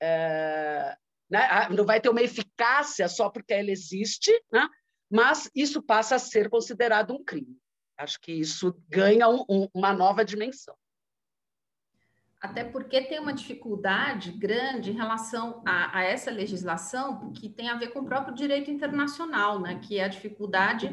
É, 0.01 0.97
né, 1.31 1.69
não 1.71 1.85
vai 1.85 2.01
ter 2.01 2.09
uma 2.09 2.23
eficácia 2.23 3.09
só 3.09 3.31
porque 3.31 3.55
ela 3.55 3.71
existe, 3.71 4.31
né, 4.53 4.69
mas 5.11 5.51
isso 5.55 5.83
passa 5.83 6.17
a 6.17 6.19
ser 6.19 6.51
considerado 6.51 7.15
um 7.15 7.25
crime. 7.25 7.57
Acho 7.97 8.21
que 8.21 8.33
isso 8.33 8.77
ganha 8.89 9.29
um, 9.29 9.45
um, 9.49 9.69
uma 9.73 9.93
nova 9.93 10.25
dimensão. 10.25 10.77
Até 12.41 12.65
porque 12.65 13.01
tem 13.03 13.21
uma 13.21 13.33
dificuldade 13.33 14.33
grande 14.33 14.91
em 14.91 14.95
relação 14.95 15.63
a, 15.65 15.99
a, 15.99 16.03
essa 16.03 16.29
legislação 16.29 17.33
que 17.33 17.49
tem 17.49 17.69
a 17.69 17.77
ver 17.77 17.93
com 17.93 18.01
o 18.01 18.05
próprio 18.05 18.35
direito 18.35 18.69
internacional, 18.69 19.61
né? 19.61 19.79
Que 19.79 20.01
é 20.01 20.05
a 20.05 20.09
dificuldade 20.09 20.93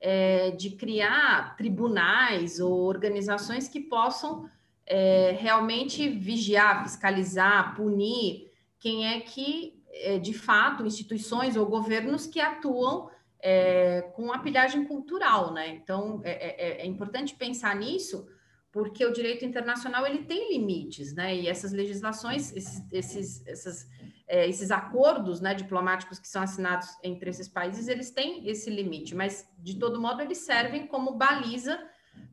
é, 0.00 0.50
de 0.52 0.70
criar 0.70 1.56
tribunais 1.56 2.58
ou 2.58 2.84
organizações 2.84 3.68
que 3.68 3.80
possam 3.80 4.48
é, 4.86 5.36
realmente 5.38 6.08
vigiar, 6.08 6.82
fiscalizar, 6.82 7.76
punir 7.76 8.50
quem 8.78 9.06
é 9.06 9.20
que, 9.20 9.80
é, 9.92 10.18
de 10.18 10.32
fato, 10.32 10.86
instituições 10.86 11.56
ou 11.56 11.66
governos 11.66 12.26
que 12.26 12.40
atuam 12.40 13.10
é, 13.42 14.02
com 14.14 14.32
a 14.32 14.38
pilhagem 14.38 14.84
cultural, 14.84 15.52
né? 15.52 15.68
Então, 15.68 16.20
é, 16.24 16.80
é, 16.80 16.82
é 16.82 16.86
importante 16.86 17.34
pensar 17.34 17.76
nisso 17.76 18.26
porque 18.72 19.04
o 19.04 19.12
direito 19.12 19.44
internacional 19.44 20.06
ele 20.06 20.24
tem 20.24 20.52
limites, 20.52 21.12
né? 21.14 21.34
E 21.34 21.48
essas 21.48 21.72
legislações, 21.72 22.54
esses, 22.54 22.86
esses, 22.92 23.46
essas, 23.46 23.88
é, 24.30 24.48
esses 24.48 24.70
acordos 24.70 25.40
né, 25.40 25.52
diplomáticos 25.52 26.20
que 26.20 26.28
são 26.28 26.40
assinados 26.40 26.86
entre 27.02 27.28
esses 27.28 27.48
países, 27.48 27.88
eles 27.88 28.12
têm 28.12 28.48
esse 28.48 28.70
limite, 28.70 29.12
mas 29.12 29.44
de 29.58 29.76
todo 29.76 30.00
modo 30.00 30.22
eles 30.22 30.38
servem 30.38 30.86
como 30.86 31.16
baliza 31.16 31.82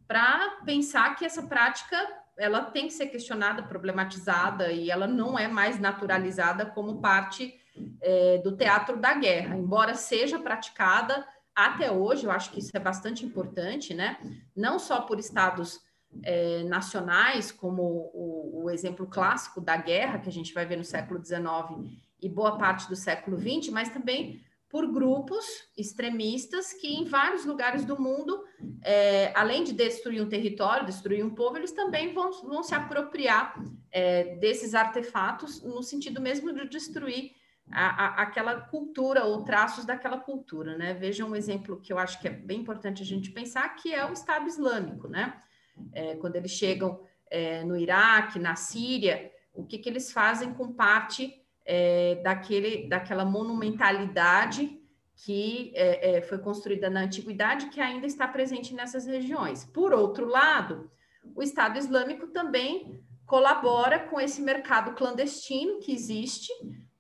para 0.08 0.62
pensar 0.64 1.16
que 1.16 1.26
essa 1.26 1.42
prática 1.42 1.98
ela 2.38 2.62
tem 2.62 2.86
que 2.86 2.94
ser 2.94 3.08
questionada, 3.08 3.64
problematizada 3.64 4.72
e 4.72 4.92
ela 4.92 5.08
não 5.08 5.40
é 5.40 5.48
mais 5.48 5.80
naturalizada 5.80 6.68
como 6.68 7.02
parte 7.02 7.60
é, 8.00 8.38
do 8.44 8.56
teatro 8.56 8.98
da 8.98 9.16
guerra, 9.16 9.58
embora 9.58 9.96
seja 9.96 10.38
praticada 10.38 11.28
até 11.56 11.92
hoje, 11.92 12.26
eu 12.26 12.32
acho 12.32 12.52
que 12.52 12.60
isso 12.60 12.70
é 12.76 12.80
bastante 12.80 13.26
importante, 13.26 13.92
né? 13.96 14.20
Não 14.56 14.78
só 14.78 15.02
por 15.02 15.18
estados 15.18 15.80
é, 16.24 16.62
nacionais, 16.64 17.52
como 17.52 17.82
o, 18.14 18.37
o, 18.68 18.72
exemplo 18.72 19.08
clássico 19.08 19.60
da 19.60 19.78
guerra, 19.78 20.20
que 20.20 20.30
a 20.30 20.32
gente 20.32 20.54
vai 20.54 20.66
ver 20.66 20.78
no 20.78 20.84
século 20.84 21.24
XIX 21.24 21.90
e 22.22 22.30
boa 22.30 22.58
parte 22.58 22.88
do 22.88 22.96
século 22.96 23.38
XX, 23.38 23.70
mas 23.72 23.90
também 23.90 24.42
por 24.70 24.92
grupos 24.92 25.46
extremistas 25.78 26.74
que 26.74 26.88
em 26.88 27.06
vários 27.06 27.46
lugares 27.46 27.86
do 27.86 28.00
mundo, 28.00 28.44
é, 28.84 29.32
além 29.34 29.64
de 29.64 29.72
destruir 29.72 30.22
um 30.22 30.28
território, 30.28 30.86
destruir 30.86 31.24
um 31.26 31.30
povo, 31.30 31.58
eles 31.58 31.72
também 31.72 32.14
vão, 32.14 32.32
vão 32.44 32.62
se 32.62 32.76
apropriar 32.76 33.58
é, 33.92 34.36
desses 34.36 34.76
artefatos 34.76 35.64
no 35.64 35.82
sentido 35.82 36.22
mesmo 36.22 36.54
de 36.54 36.68
destruir 36.68 37.32
a, 37.72 37.88
a, 37.88 38.22
aquela 38.24 38.60
cultura 38.62 39.24
ou 39.24 39.44
traços 39.44 39.86
daquela 39.86 40.18
cultura, 40.18 40.78
né? 40.78 40.94
Veja 40.94 41.26
um 41.26 41.36
exemplo 41.36 41.80
que 41.82 41.92
eu 41.92 41.98
acho 41.98 42.20
que 42.20 42.28
é 42.28 42.32
bem 42.32 42.62
importante 42.62 43.02
a 43.02 43.06
gente 43.06 43.32
pensar, 43.32 43.70
que 43.76 43.94
é 43.94 44.06
o 44.06 44.14
Estado 44.14 44.48
Islâmico, 44.48 45.08
né? 45.08 45.42
é, 45.94 46.16
quando 46.16 46.36
eles 46.36 46.52
chegam 46.52 47.00
é, 47.30 47.64
no 47.64 47.78
Iraque, 47.78 48.40
na 48.40 48.56
Síria, 48.56 49.32
o 49.54 49.66
que, 49.66 49.78
que 49.78 49.90
eles 49.90 50.12
fazem 50.12 50.54
com 50.54 50.74
parte 50.74 51.34
é, 51.66 52.16
daquele, 52.24 52.88
daquela 52.88 53.26
monumentalidade 53.26 54.80
que 55.16 55.72
é, 55.76 56.18
é, 56.18 56.22
foi 56.22 56.38
construída 56.38 56.90
na 56.90 57.02
antiguidade, 57.02 57.70
que 57.70 57.82
ainda 57.82 58.06
está 58.06 58.28
presente 58.28 58.74
nessas 58.74 59.08
regiões. 59.08 59.66
Por 59.66 59.92
outro 59.92 60.28
lado, 60.28 60.92
o 61.36 61.42
Estado 61.42 61.80
Islâmico 61.80 62.28
também 62.28 63.04
colabora 63.26 64.00
com 64.00 64.20
esse 64.20 64.42
mercado 64.42 64.94
clandestino 64.94 65.80
que 65.80 65.92
existe, 65.92 66.54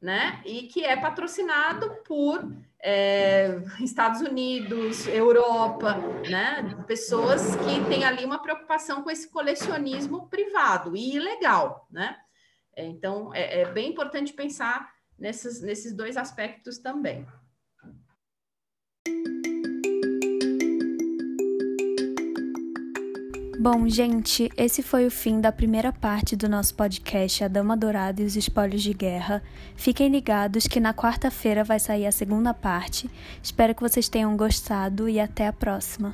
né, 0.08 0.42
e 0.46 0.64
que 0.68 0.86
é 0.86 0.96
patrocinado 0.96 1.98
por 2.08 2.50
é, 2.80 3.62
Estados 3.82 4.22
Unidos, 4.22 5.06
Europa, 5.06 5.98
né? 6.30 6.82
Pessoas 6.88 7.58
que 7.58 7.84
têm 7.90 8.06
ali 8.06 8.24
uma 8.24 8.42
preocupação 8.42 9.04
com 9.04 9.10
esse 9.10 9.30
colecionismo 9.30 10.30
privado 10.30 10.96
e 10.96 11.18
ilegal, 11.18 11.86
né? 11.92 12.16
É, 12.74 12.86
então, 12.86 13.36
é, 13.36 13.64
é 13.64 13.66
bem 13.74 13.90
importante 13.90 14.32
pensar 14.32 14.90
nesses, 15.20 15.62
nesses 15.62 15.94
dois 15.94 16.16
aspectos 16.16 16.78
também. 16.78 17.28
Bom, 23.60 23.90
gente, 23.90 24.52
esse 24.56 24.84
foi 24.84 25.08
o 25.08 25.12
fim 25.12 25.42
da 25.42 25.52
primeira 25.52 25.92
parte 25.92 26.36
do 26.36 26.48
nosso 26.48 26.76
podcast 26.76 27.44
A 27.44 27.48
Dama 27.48 27.76
Dourada 27.76 28.22
e 28.22 28.26
os 28.26 28.36
Espólios 28.36 28.84
de 28.84 28.94
Guerra. 28.94 29.42
Fiquem 29.76 30.10
ligados 30.10 30.68
que 30.68 30.80
na 30.80 30.94
quarta-feira 30.94 31.64
vai 31.64 31.80
sair 31.80 32.06
a 32.06 32.12
segunda 32.12 32.54
parte. 32.54 33.10
Espero 33.42 33.74
que 33.74 33.82
vocês 33.82 34.08
tenham 34.08 34.38
gostado 34.38 35.10
e 35.10 35.20
até 35.20 35.48
a 35.48 35.54
próxima. 35.54 36.14